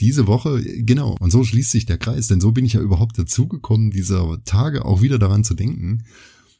diese 0.00 0.26
Woche, 0.26 0.62
genau, 0.82 1.16
und 1.20 1.30
so 1.30 1.42
schließt 1.42 1.70
sich 1.70 1.86
der 1.86 1.98
Kreis, 1.98 2.28
denn 2.28 2.40
so 2.40 2.52
bin 2.52 2.64
ich 2.64 2.74
ja 2.74 2.80
überhaupt 2.80 3.18
dazugekommen, 3.18 3.90
dieser 3.90 4.42
Tage 4.44 4.84
auch 4.84 5.00
wieder 5.00 5.18
daran 5.18 5.44
zu 5.44 5.54
denken. 5.54 6.04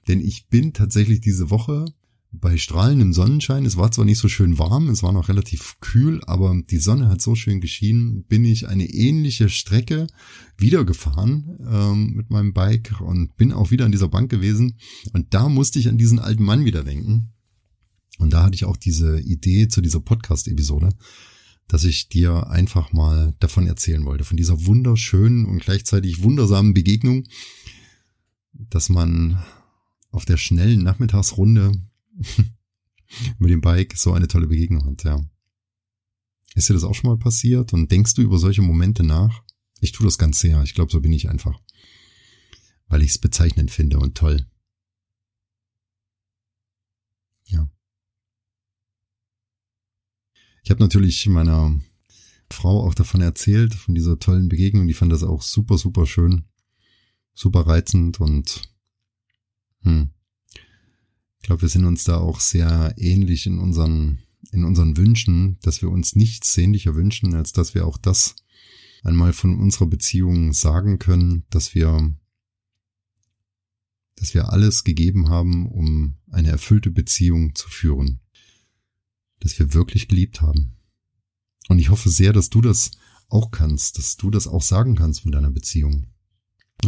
Denn 0.09 0.21
ich 0.21 0.49
bin 0.49 0.73
tatsächlich 0.73 1.21
diese 1.21 1.51
Woche 1.51 1.87
bei 2.33 2.57
strahlendem 2.57 3.13
Sonnenschein. 3.13 3.65
Es 3.65 3.77
war 3.77 3.91
zwar 3.93 4.05
nicht 4.05 4.19
so 4.19 4.29
schön 4.29 4.59
warm, 4.59 4.89
es 4.89 5.03
war 5.03 5.13
noch 5.13 5.29
relativ 5.29 5.77
kühl, 5.81 6.23
aber 6.27 6.55
die 6.71 6.79
Sonne 6.79 7.09
hat 7.09 7.21
so 7.21 7.35
schön 7.35 7.61
geschienen, 7.61 8.25
bin 8.25 8.45
ich 8.45 8.69
eine 8.69 8.87
ähnliche 8.87 9.49
Strecke 9.49 10.07
wieder 10.57 10.85
gefahren 10.85 11.59
ähm, 11.69 12.13
mit 12.15 12.31
meinem 12.31 12.53
Bike 12.53 13.01
und 13.01 13.37
bin 13.37 13.53
auch 13.53 13.71
wieder 13.71 13.85
an 13.85 13.93
dieser 13.93 14.09
Bank 14.09 14.31
gewesen. 14.31 14.79
Und 15.13 15.35
da 15.35 15.49
musste 15.49 15.79
ich 15.79 15.89
an 15.89 15.99
diesen 15.99 16.19
alten 16.19 16.45
Mann 16.45 16.65
wieder 16.65 16.85
denken. 16.85 17.33
Und 18.19 18.33
da 18.33 18.45
hatte 18.45 18.55
ich 18.55 18.65
auch 18.65 18.77
diese 18.77 19.21
Idee 19.21 19.69
zu 19.69 19.81
dieser 19.81 20.01
Podcast-Episode, 20.01 20.91
dass 21.69 21.85
ich 21.85 22.09
dir 22.09 22.49
einfach 22.49 22.93
mal 22.93 23.35
davon 23.41 23.67
erzählen 23.67 24.05
wollte, 24.05 24.25
von 24.25 24.37
dieser 24.37 24.67
wunderschönen 24.67 25.45
und 25.45 25.63
gleichzeitig 25.63 26.23
wundersamen 26.23 26.73
Begegnung, 26.73 27.25
dass 28.53 28.89
man 28.89 29.43
auf 30.17 30.25
der 30.25 30.39
schnellen 30.39 30.83
Nachmittagsrunde 30.83 31.73
mit 33.39 33.51
dem 33.51 33.61
Bike 33.61 33.97
so 33.97 34.15
eine 34.15 34.29
tolle 34.29 34.47
Begegnung 34.47 34.87
hat, 34.87 35.05
ja. 35.05 35.23
Ist 36.55 36.71
dir 36.71 36.75
das 36.75 36.85
auch 36.85 36.95
schon 36.95 37.11
mal 37.11 37.19
passiert 37.19 37.75
und 37.75 37.93
denkst 37.93 38.15
du 38.15 38.23
über 38.23 38.39
solche 38.39 38.63
Momente 38.63 39.05
nach? 39.05 39.43
Ich 39.81 39.93
tue 39.93 40.07
das 40.07 40.17
ganz 40.17 40.41
sehr. 40.41 40.63
Ich 40.63 40.73
glaube, 40.73 40.91
so 40.91 41.03
bin 41.03 41.13
ich 41.13 41.29
einfach. 41.29 41.61
Weil 42.89 43.03
ich 43.03 43.11
es 43.11 43.19
bezeichnend 43.19 43.71
finde 43.71 43.99
und 43.99 44.17
toll. 44.17 44.47
Ja. 47.49 47.69
Ich 50.63 50.71
habe 50.71 50.81
natürlich 50.81 51.27
meiner 51.27 51.79
Frau 52.51 52.87
auch 52.87 52.95
davon 52.95 53.21
erzählt, 53.21 53.75
von 53.75 53.95
dieser 53.95 54.19
tollen 54.19 54.49
Begegnung. 54.49 54.87
Die 54.87 54.95
fand 54.95 55.13
das 55.13 55.23
auch 55.23 55.43
super, 55.43 55.77
super 55.77 56.07
schön, 56.07 56.47
super 57.35 57.67
reizend 57.67 58.19
und 58.19 58.76
hm, 59.83 60.11
ich 61.47 61.49
glaube, 61.49 61.63
wir 61.63 61.69
sind 61.69 61.85
uns 61.85 62.03
da 62.03 62.19
auch 62.19 62.41
sehr 62.41 62.95
ähnlich 62.97 63.47
in 63.47 63.61
unseren, 63.61 64.19
in 64.51 64.65
unseren 64.65 64.97
Wünschen, 64.97 65.59
dass 65.63 65.81
wir 65.81 65.91
uns 65.91 66.17
nichts 66.17 66.53
sehnlicher 66.53 66.97
wünschen, 66.97 67.35
als 67.35 67.53
dass 67.53 67.75
wir 67.75 67.87
auch 67.87 67.99
das 67.99 68.35
einmal 69.05 69.33
von 69.33 69.57
unserer 69.57 69.87
Beziehung 69.87 70.53
sagen 70.53 70.99
können, 70.99 71.45
dass 71.51 71.75
wir, 71.75 72.15
dass 74.17 74.35
wir 74.35 74.53
alles 74.53 74.83
gegeben 74.83 75.29
haben, 75.29 75.71
um 75.71 76.17
eine 76.31 76.49
erfüllte 76.49 76.91
Beziehung 76.91 77.55
zu 77.55 77.69
führen. 77.69 78.21
Dass 79.39 79.59
wir 79.59 79.73
wirklich 79.73 80.09
geliebt 80.09 80.41
haben. 80.41 80.77
Und 81.69 81.79
ich 81.79 81.91
hoffe 81.91 82.11
sehr, 82.11 82.33
dass 82.33 82.51
du 82.51 82.61
das 82.61 82.91
auch 83.29 83.51
kannst, 83.51 83.99
dass 83.99 84.17
du 84.17 84.31
das 84.31 84.47
auch 84.47 84.63
sagen 84.63 84.97
kannst 84.97 85.21
von 85.21 85.33
deiner 85.33 85.51
Beziehung. 85.51 86.07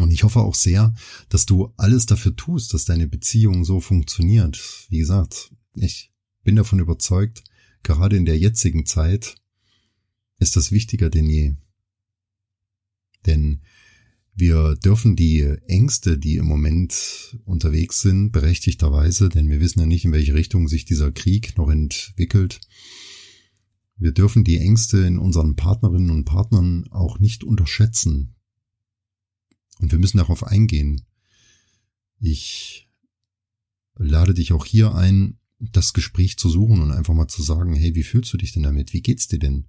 Und 0.03 0.11
ich 0.11 0.25
hoffe 0.25 0.41
auch 0.41 0.55
sehr, 0.55 0.95
dass 1.29 1.47
du 1.47 1.73
alles 1.77 2.07
dafür 2.07 2.35
tust, 2.37 2.75
dass 2.75 2.85
deine 2.85 3.09
Beziehung 3.09 3.65
so 3.65 3.81
funktioniert. 3.81 4.87
Wie 4.89 4.99
gesagt, 4.99 5.51
ich 5.75 6.13
bin 6.43 6.57
davon 6.57 6.79
überzeugt, 6.79 7.45
gerade 7.83 8.17
in 8.17 8.25
der 8.25 8.39
jetzigen 8.39 8.87
Zeit 8.87 9.37
ist 10.39 10.57
das 10.57 10.73
wichtiger 10.73 11.11
denn 11.11 11.29
je. 11.29 11.55
Denn 13.27 13.61
wir 14.35 14.77
dürfen 14.77 15.17
die 15.17 15.43
Ängste, 15.67 16.17
die 16.17 16.37
im 16.37 16.47
Moment 16.47 17.37
unterwegs 17.45 18.01
sind, 18.01 18.31
berechtigterweise, 18.31 19.29
denn 19.29 19.51
wir 19.51 19.61
wissen 19.61 19.81
ja 19.81 19.87
nicht, 19.87 20.05
in 20.05 20.13
welche 20.13 20.35
Richtung 20.35 20.69
sich 20.69 20.85
dieser 20.85 21.11
Krieg 21.11 21.59
noch 21.59 21.69
entwickelt. 21.69 22.61
Wir 23.97 24.13
dürfen 24.13 24.45
die 24.45 24.59
Ängste 24.59 24.99
in 24.99 25.19
unseren 25.19 25.57
Partnerinnen 25.57 26.11
und 26.11 26.25
Partnern 26.25 26.87
auch 26.91 27.19
nicht 27.19 27.43
unterschätzen, 27.43 28.37
und 29.81 29.93
wir 29.93 29.99
müssen 29.99 30.19
darauf 30.19 30.45
eingehen. 30.45 31.07
Ich 32.19 32.89
lade 33.97 34.35
dich 34.35 34.53
auch 34.53 34.65
hier 34.65 34.95
ein, 34.95 35.39
das 35.59 35.93
Gespräch 35.93 36.39
zu 36.39 36.49
suchen 36.49 36.81
und 36.81 36.93
einfach 36.93 37.15
mal 37.15 37.29
zu 37.29 37.43
sagen, 37.43 37.75
hey, 37.75 37.95
wie 37.95 38.03
fühlst 38.03 38.33
du 38.33 38.37
dich 38.37 38.53
denn 38.53 38.63
damit? 38.63 38.93
Wie 38.93 39.03
geht's 39.03 39.29
dir 39.29 39.39
denn? 39.39 39.67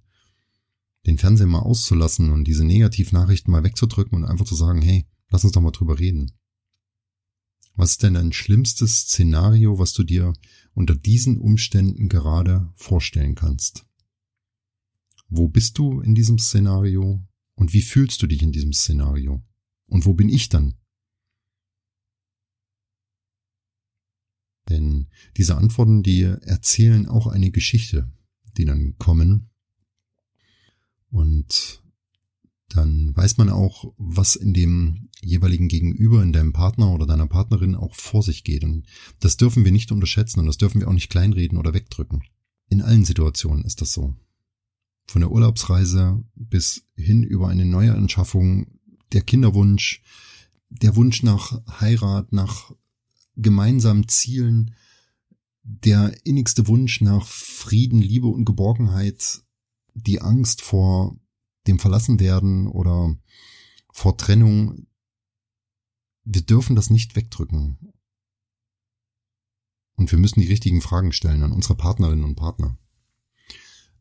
Den 1.06 1.18
Fernseher 1.18 1.46
mal 1.46 1.60
auszulassen 1.60 2.30
und 2.30 2.44
diese 2.44 2.64
Negativnachrichten 2.64 3.50
mal 3.50 3.64
wegzudrücken 3.64 4.18
und 4.18 4.24
einfach 4.24 4.44
zu 4.44 4.54
sagen, 4.54 4.82
hey, 4.82 5.06
lass 5.30 5.44
uns 5.44 5.52
doch 5.52 5.60
mal 5.60 5.70
drüber 5.70 5.98
reden. 5.98 6.32
Was 7.74 7.92
ist 7.92 8.02
denn 8.02 8.14
dein 8.14 8.32
schlimmstes 8.32 9.02
Szenario, 9.02 9.78
was 9.78 9.92
du 9.94 10.02
dir 10.02 10.34
unter 10.74 10.94
diesen 10.94 11.38
Umständen 11.38 12.08
gerade 12.08 12.70
vorstellen 12.74 13.34
kannst? 13.34 13.86
Wo 15.28 15.48
bist 15.48 15.78
du 15.78 16.00
in 16.00 16.14
diesem 16.14 16.38
Szenario 16.38 17.24
und 17.54 17.72
wie 17.72 17.82
fühlst 17.82 18.20
du 18.22 18.26
dich 18.26 18.42
in 18.42 18.52
diesem 18.52 18.72
Szenario? 18.72 19.42
Und 19.90 20.06
wo 20.06 20.14
bin 20.14 20.28
ich 20.28 20.48
dann? 20.48 20.74
Denn 24.68 25.08
diese 25.36 25.56
Antworten, 25.56 26.02
die 26.02 26.22
erzählen 26.22 27.06
auch 27.06 27.26
eine 27.26 27.50
Geschichte, 27.50 28.10
die 28.56 28.64
dann 28.64 28.96
kommen. 28.98 29.50
Und 31.10 31.82
dann 32.68 33.14
weiß 33.16 33.36
man 33.36 33.50
auch, 33.50 33.92
was 33.98 34.36
in 34.36 34.54
dem 34.54 35.08
jeweiligen 35.22 35.66
Gegenüber, 35.66 36.22
in 36.22 36.32
deinem 36.32 36.52
Partner 36.52 36.92
oder 36.92 37.04
deiner 37.04 37.26
Partnerin 37.26 37.74
auch 37.74 37.96
vor 37.96 38.22
sich 38.22 38.44
geht. 38.44 38.62
Und 38.62 38.86
das 39.18 39.36
dürfen 39.36 39.64
wir 39.64 39.72
nicht 39.72 39.90
unterschätzen 39.90 40.38
und 40.38 40.46
das 40.46 40.56
dürfen 40.56 40.80
wir 40.80 40.86
auch 40.86 40.92
nicht 40.92 41.10
kleinreden 41.10 41.58
oder 41.58 41.74
wegdrücken. 41.74 42.22
In 42.68 42.80
allen 42.80 43.04
Situationen 43.04 43.64
ist 43.64 43.80
das 43.80 43.92
so. 43.92 44.14
Von 45.08 45.22
der 45.22 45.32
Urlaubsreise 45.32 46.22
bis 46.36 46.86
hin 46.94 47.24
über 47.24 47.48
eine 47.48 47.64
neue 47.64 47.92
Anschaffung 47.92 48.78
der 49.12 49.22
Kinderwunsch, 49.22 50.02
der 50.68 50.96
Wunsch 50.96 51.22
nach 51.22 51.60
Heirat, 51.80 52.32
nach 52.32 52.72
gemeinsamen 53.36 54.08
Zielen, 54.08 54.74
der 55.62 56.14
innigste 56.24 56.66
Wunsch 56.68 57.00
nach 57.00 57.26
Frieden, 57.26 58.00
Liebe 58.00 58.28
und 58.28 58.44
Geborgenheit, 58.44 59.42
die 59.94 60.20
Angst 60.20 60.62
vor 60.62 61.16
dem 61.66 61.78
Verlassenwerden 61.78 62.66
oder 62.66 63.16
vor 63.92 64.16
Trennung, 64.16 64.86
wir 66.24 66.42
dürfen 66.42 66.76
das 66.76 66.90
nicht 66.90 67.16
wegdrücken. 67.16 67.92
Und 69.96 70.10
wir 70.10 70.18
müssen 70.18 70.40
die 70.40 70.48
richtigen 70.48 70.80
Fragen 70.80 71.12
stellen 71.12 71.42
an 71.42 71.52
unsere 71.52 71.74
Partnerinnen 71.74 72.24
und 72.24 72.36
Partner. 72.36 72.78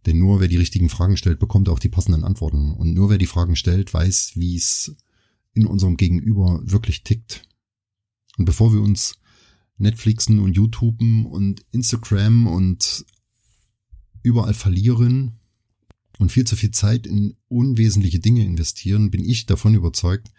Denn 0.06 0.18
nur 0.18 0.40
wer 0.40 0.48
die 0.48 0.58
richtigen 0.58 0.90
Fragen 0.90 1.18
stellt, 1.18 1.40
bekommt 1.40 1.70
auch 1.70 1.80
die 1.80 1.90
passenden 1.90 2.24
Antworten. 2.24 2.74
Und 2.74 2.94
nur 2.94 3.10
wer 3.10 3.18
die 3.18 3.26
Fragen 3.26 3.56
stellt, 3.56 3.94
weiß, 3.94 4.34
wie 4.36 4.56
es 4.56 4.96
in 5.54 5.66
unserem 5.66 5.98
Gegenüber 5.98 6.62
wirklich 6.64 7.04
tickt. 7.04 7.44
Und 8.38 8.46
bevor 8.46 8.74
wir 8.74 8.82
uns 8.82 9.20
Netflixen 9.78 10.40
und 10.40 10.56
YouTuben 10.56 11.26
und 11.26 11.66
Instagram 11.72 12.48
und 12.48 13.06
überall 14.22 14.54
verlieren 14.54 15.40
und 16.18 16.32
viel 16.32 16.46
zu 16.46 16.56
viel 16.56 16.72
Zeit 16.72 17.08
in 17.08 17.36
unwesentliche 17.48 18.20
Dinge 18.20 18.46
investieren, 18.46 19.12
bin 19.12 19.24
ich 19.24 19.46
davon 19.46 19.74
überzeugt, 19.74 20.32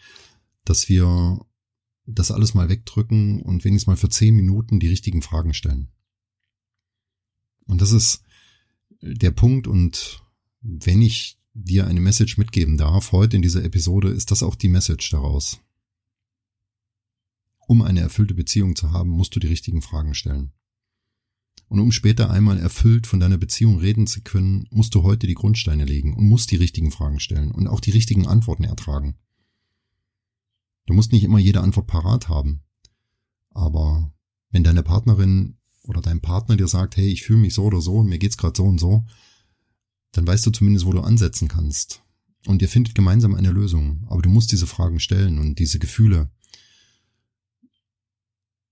dass 0.65 0.89
wir 0.89 1.45
das 2.07 2.31
alles 2.31 2.55
mal 2.55 2.69
wegdrücken 2.69 3.41
und 3.43 3.65
wenigstens 3.65 3.87
mal 3.87 3.97
für 3.97 4.09
zehn 4.09 4.35
Minuten 4.35 4.81
die 4.81 4.89
richtigen 4.89 5.23
Fragen 5.23 5.55
stellen. 5.55 5.89
Und 7.67 7.81
das 7.81 7.93
ist 7.93 8.23
der 9.01 9.31
Punkt 9.31 9.67
und 9.67 10.23
wenn 10.61 11.03
ich 11.03 11.39
dir 11.55 11.87
eine 11.87 12.01
Message 12.01 12.39
mitgeben 12.39 12.77
darf, 12.77 13.13
heute 13.13 13.37
in 13.37 13.43
dieser 13.43 13.65
Episode, 13.65 14.11
ist 14.11 14.31
das 14.31 14.43
auch 14.43 14.55
die 14.55 14.69
Message 14.69 15.11
daraus. 15.11 15.61
Um 17.67 17.83
eine 17.83 18.01
erfüllte 18.01 18.35
Beziehung 18.35 18.77
zu 18.77 18.91
haben, 18.93 19.11
musst 19.11 19.35
du 19.35 19.41
die 19.41 19.47
richtigen 19.47 19.83
Fragen 19.83 20.15
stellen. 20.15 20.53
Und 21.69 21.79
um 21.79 21.93
später 21.93 22.31
einmal 22.31 22.59
erfüllt 22.59 23.07
von 23.07 23.21
deiner 23.21 23.39
Beziehung 23.39 23.79
reden 23.79 24.09
zu 24.09 24.23
können, 24.23 24.67
musst 24.71 24.95
du 24.97 25.05
heute 25.05 25.29
die 25.29 25.35
Grundsteine 25.35 25.85
legen 25.85 26.15
und 26.15 26.25
musst 26.25 26.51
die 26.51 26.57
richtigen 26.57 26.91
Fragen 26.91 27.21
stellen 27.21 27.53
und 27.53 27.69
auch 27.69 27.81
die 27.81 27.93
richtigen 27.93 28.27
Antworten 28.27 28.65
ertragen. 28.65 29.17
Du 30.87 30.95
musst 30.95 31.13
nicht 31.13 31.23
immer 31.23 31.39
jede 31.39 31.61
Antwort 31.61 31.87
parat 31.87 32.29
haben. 32.29 32.63
Aber 33.51 34.13
wenn 34.51 34.65
deine 34.65 34.83
Partnerin 34.83 35.60
oder 35.85 36.01
dein 36.01 36.21
Partner 36.21 36.57
dir 36.57 36.69
sagt, 36.69 36.97
hey, 36.97 37.09
ich 37.09 37.23
fühle 37.23 37.41
mich 37.41 37.55
so 37.55 37.65
oder 37.65 37.81
so 37.81 37.97
und 37.97 38.09
mir 38.09 38.19
geht's 38.19 38.37
gerade 38.37 38.57
so 38.57 38.65
und 38.65 38.79
so, 38.79 39.05
dann 40.13 40.27
weißt 40.27 40.47
du 40.47 40.51
zumindest, 40.51 40.87
wo 40.87 40.93
du 40.93 41.01
ansetzen 41.01 41.49
kannst. 41.49 42.03
Und 42.47 42.63
ihr 42.63 42.69
findet 42.69 42.95
gemeinsam 42.95 43.35
eine 43.35 43.51
Lösung. 43.51 44.07
Aber 44.09 44.23
du 44.23 44.31
musst 44.31 44.53
diese 44.53 44.67
Fragen 44.67 44.99
stellen 44.99 45.39
und 45.39 45.59
diese 45.59 45.79
Gefühle 45.79 46.31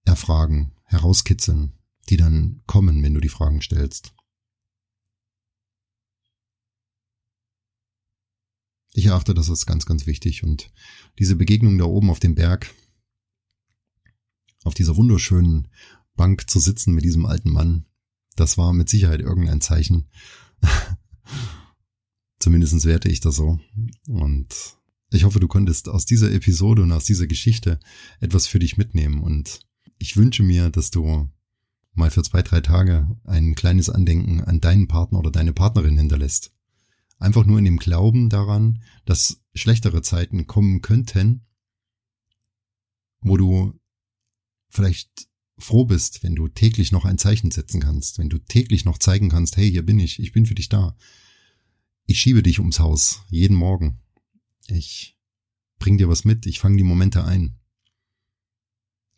erfragen, 0.04 0.72
herauskitzeln, 0.84 1.74
die 2.08 2.16
dann 2.16 2.62
kommen, 2.66 3.02
wenn 3.02 3.14
du 3.14 3.20
die 3.20 3.28
Fragen 3.28 3.60
stellst. 3.60 4.14
Ich 8.94 9.06
erachte 9.06 9.34
das 9.34 9.50
als 9.50 9.66
ganz, 9.66 9.84
ganz 9.84 10.06
wichtig. 10.06 10.42
Und 10.42 10.72
diese 11.18 11.36
Begegnung 11.36 11.76
da 11.78 11.84
oben 11.84 12.10
auf 12.10 12.20
dem 12.20 12.34
Berg, 12.34 12.74
auf 14.64 14.74
dieser 14.74 14.96
wunderschönen 14.96 15.68
Bank 16.18 16.50
zu 16.50 16.60
sitzen 16.60 16.92
mit 16.92 17.04
diesem 17.04 17.24
alten 17.24 17.50
Mann, 17.50 17.86
das 18.36 18.58
war 18.58 18.74
mit 18.74 18.90
Sicherheit 18.90 19.20
irgendein 19.20 19.62
Zeichen. 19.62 20.08
Zumindest 22.38 22.84
werte 22.84 23.08
ich 23.08 23.20
das 23.20 23.36
so. 23.36 23.58
Und 24.06 24.76
ich 25.10 25.24
hoffe, 25.24 25.40
du 25.40 25.48
konntest 25.48 25.88
aus 25.88 26.04
dieser 26.04 26.30
Episode 26.30 26.82
und 26.82 26.92
aus 26.92 27.04
dieser 27.04 27.26
Geschichte 27.26 27.80
etwas 28.20 28.46
für 28.46 28.58
dich 28.58 28.76
mitnehmen. 28.76 29.22
Und 29.22 29.60
ich 29.98 30.16
wünsche 30.16 30.42
mir, 30.42 30.68
dass 30.68 30.90
du 30.90 31.28
mal 31.94 32.10
für 32.10 32.22
zwei, 32.22 32.42
drei 32.42 32.60
Tage 32.60 33.08
ein 33.24 33.54
kleines 33.54 33.88
Andenken 33.88 34.42
an 34.42 34.60
deinen 34.60 34.86
Partner 34.86 35.18
oder 35.18 35.30
deine 35.30 35.52
Partnerin 35.52 35.96
hinterlässt. 35.96 36.52
Einfach 37.18 37.44
nur 37.44 37.58
in 37.58 37.64
dem 37.64 37.78
Glauben 37.78 38.28
daran, 38.28 38.82
dass 39.04 39.40
schlechtere 39.54 40.02
Zeiten 40.02 40.46
kommen 40.46 40.82
könnten, 40.82 41.46
wo 43.20 43.36
du 43.36 43.80
vielleicht 44.68 45.27
froh 45.58 45.84
bist, 45.84 46.22
wenn 46.22 46.34
du 46.34 46.48
täglich 46.48 46.92
noch 46.92 47.04
ein 47.04 47.18
Zeichen 47.18 47.50
setzen 47.50 47.80
kannst, 47.80 48.18
wenn 48.18 48.28
du 48.28 48.38
täglich 48.38 48.84
noch 48.84 48.98
zeigen 48.98 49.28
kannst, 49.28 49.56
hey, 49.56 49.70
hier 49.70 49.84
bin 49.84 49.98
ich, 49.98 50.20
ich 50.20 50.32
bin 50.32 50.46
für 50.46 50.54
dich 50.54 50.68
da. 50.68 50.96
Ich 52.06 52.20
schiebe 52.20 52.42
dich 52.42 52.60
ums 52.60 52.80
Haus, 52.80 53.22
jeden 53.28 53.56
Morgen. 53.56 54.00
Ich 54.68 55.16
bring 55.78 55.98
dir 55.98 56.08
was 56.08 56.24
mit, 56.24 56.46
ich 56.46 56.60
fange 56.60 56.76
die 56.76 56.84
Momente 56.84 57.24
ein. 57.24 57.58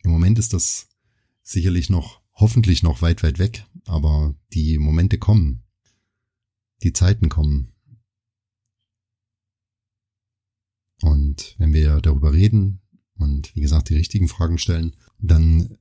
Im 0.03 0.11
Moment 0.11 0.39
ist 0.39 0.53
das 0.53 0.89
sicherlich 1.43 1.89
noch, 1.89 2.21
hoffentlich 2.33 2.83
noch 2.83 3.01
weit, 3.01 3.23
weit 3.23 3.39
weg, 3.39 3.65
aber 3.85 4.35
die 4.53 4.77
Momente 4.77 5.17
kommen. 5.17 5.63
Die 6.83 6.93
Zeiten 6.93 7.29
kommen. 7.29 7.71
Und 11.01 11.55
wenn 11.57 11.73
wir 11.73 12.01
darüber 12.01 12.33
reden 12.33 12.81
und 13.15 13.55
wie 13.55 13.61
gesagt 13.61 13.89
die 13.89 13.95
richtigen 13.95 14.27
Fragen 14.27 14.57
stellen, 14.57 14.95
dann 15.19 15.77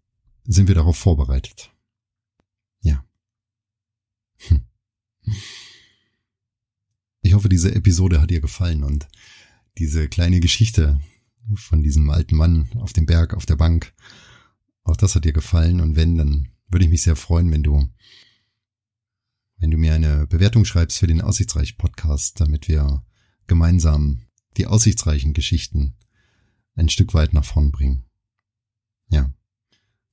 sind 0.52 0.66
wir 0.66 0.74
darauf 0.74 0.96
vorbereitet. 0.96 1.72
Ja. 2.80 3.04
Hm. 4.38 4.64
Ich 7.22 7.34
hoffe, 7.34 7.48
diese 7.48 7.72
Episode 7.74 8.20
hat 8.20 8.30
dir 8.30 8.40
gefallen 8.40 8.82
und 8.82 9.08
diese 9.78 10.08
kleine 10.08 10.40
Geschichte 10.40 11.00
von 11.54 11.82
diesem 11.82 12.10
alten 12.10 12.34
Mann 12.36 12.68
auf 12.76 12.92
dem 12.92 13.06
Berg, 13.06 13.34
auf 13.34 13.46
der 13.46 13.56
Bank, 13.56 13.94
auch 14.82 14.96
das 14.96 15.14
hat 15.14 15.24
dir 15.24 15.32
gefallen. 15.32 15.80
Und 15.80 15.94
wenn, 15.94 16.16
dann 16.16 16.48
würde 16.68 16.84
ich 16.84 16.90
mich 16.90 17.02
sehr 17.02 17.16
freuen, 17.16 17.52
wenn 17.52 17.62
du, 17.62 17.88
wenn 19.58 19.70
du 19.70 19.76
mir 19.76 19.94
eine 19.94 20.26
Bewertung 20.26 20.64
schreibst 20.64 20.98
für 20.98 21.06
den 21.06 21.20
Aussichtsreich 21.20 21.76
Podcast, 21.76 22.40
damit 22.40 22.66
wir 22.66 23.04
gemeinsam 23.46 24.26
die 24.56 24.66
aussichtsreichen 24.66 25.32
Geschichten 25.32 25.94
ein 26.74 26.88
Stück 26.88 27.14
weit 27.14 27.34
nach 27.34 27.44
vorn 27.44 27.70
bringen. 27.70 28.04
Ja. 29.10 29.32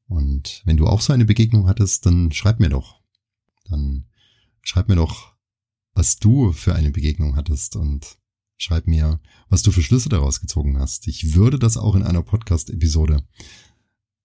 Und 0.08 0.62
wenn 0.66 0.78
du 0.78 0.88
auch 0.88 1.02
so 1.02 1.14
eine 1.14 1.26
Begegnung 1.26 1.68
hattest, 1.68 2.06
dann 2.06 2.32
schreib 2.32 2.60
mir 2.60 2.70
doch. 2.70 3.02
Dann 3.66 4.06
schreib 4.62 4.88
mir 4.88 4.96
doch 4.96 5.38
was 5.98 6.18
du 6.18 6.52
für 6.52 6.76
eine 6.76 6.92
Begegnung 6.92 7.36
hattest 7.36 7.76
und 7.76 8.20
schreib 8.58 8.86
mir, 8.86 9.20
was 9.50 9.64
du 9.64 9.72
für 9.72 9.82
Schlüsse 9.82 10.10
daraus 10.10 10.40
gezogen 10.40 10.78
hast. 10.78 11.08
Ich 11.08 11.34
würde 11.34 11.58
das 11.58 11.76
auch 11.76 11.96
in 11.96 12.04
einer 12.04 12.22
Podcast-Episode, 12.22 13.28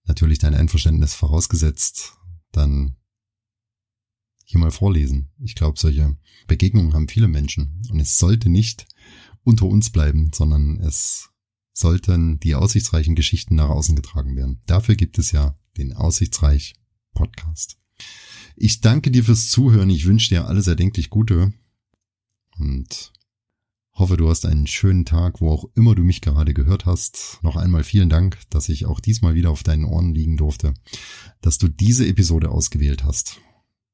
natürlich 0.04 0.38
dein 0.38 0.54
Einverständnis 0.54 1.14
vorausgesetzt, 1.14 2.18
dann 2.52 2.96
hier 4.44 4.60
mal 4.60 4.70
vorlesen. 4.70 5.30
Ich 5.38 5.54
glaube, 5.54 5.78
solche 5.78 6.14
Begegnungen 6.46 6.92
haben 6.92 7.08
viele 7.08 7.28
Menschen 7.28 7.82
und 7.90 8.00
es 8.00 8.18
sollte 8.18 8.50
nicht 8.50 8.86
unter 9.42 9.64
uns 9.64 9.88
bleiben, 9.88 10.30
sondern 10.34 10.78
es 10.78 11.30
sollten 11.72 12.38
die 12.40 12.54
aussichtsreichen 12.54 13.14
Geschichten 13.14 13.54
nach 13.54 13.70
außen 13.70 13.96
getragen 13.96 14.37
werden. 14.37 14.61
Dafür 14.66 14.94
gibt 14.94 15.18
es 15.18 15.32
ja 15.32 15.56
den 15.76 15.92
Aussichtsreich 15.92 16.74
Podcast. 17.14 17.78
Ich 18.56 18.80
danke 18.80 19.11
dir 19.11 19.24
fürs 19.24 19.48
Zuhören. 19.48 19.90
Ich 19.90 20.06
wünsche 20.06 20.28
dir 20.28 20.46
alles 20.46 20.66
erdenklich 20.66 21.11
Gute 21.11 21.52
und 22.58 23.12
hoffe, 23.94 24.16
du 24.16 24.28
hast 24.28 24.46
einen 24.46 24.66
schönen 24.66 25.04
Tag, 25.04 25.40
wo 25.40 25.50
auch 25.50 25.64
immer 25.74 25.94
du 25.94 26.02
mich 26.02 26.20
gerade 26.20 26.54
gehört 26.54 26.87
hast. 26.87 27.38
Noch 27.42 27.56
einmal 27.56 27.85
vielen 27.85 28.08
Dank, 28.08 28.38
dass 28.50 28.68
ich 28.68 28.87
auch 28.87 29.00
diesmal 29.00 29.35
wieder 29.35 29.50
auf 29.50 29.62
deinen 29.62 29.85
Ohren 29.85 30.14
liegen 30.14 30.37
durfte, 30.37 30.74
dass 31.40 31.58
du 31.58 31.68
diese 31.68 32.06
Episode 32.06 32.50
ausgewählt 32.50 33.04
hast. 33.04 33.40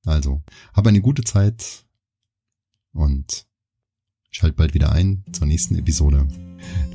Also, 0.04 0.42
hab 0.72 0.86
eine 0.86 1.00
gute 1.00 1.22
Zeit 1.24 1.84
und 2.92 3.47
schalt 4.30 4.56
bald 4.56 4.74
wieder 4.74 4.92
ein 4.92 5.24
zur 5.32 5.46
nächsten 5.46 5.76
Episode. 5.76 6.26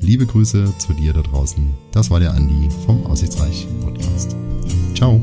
Liebe 0.00 0.26
Grüße 0.26 0.74
zu 0.78 0.92
dir 0.92 1.12
da 1.12 1.22
draußen. 1.22 1.64
Das 1.92 2.10
war 2.10 2.20
der 2.20 2.32
Andi 2.32 2.68
vom 2.84 3.04
Aussichtsreich 3.06 3.66
Podcast. 3.80 4.36
Ciao. 4.94 5.20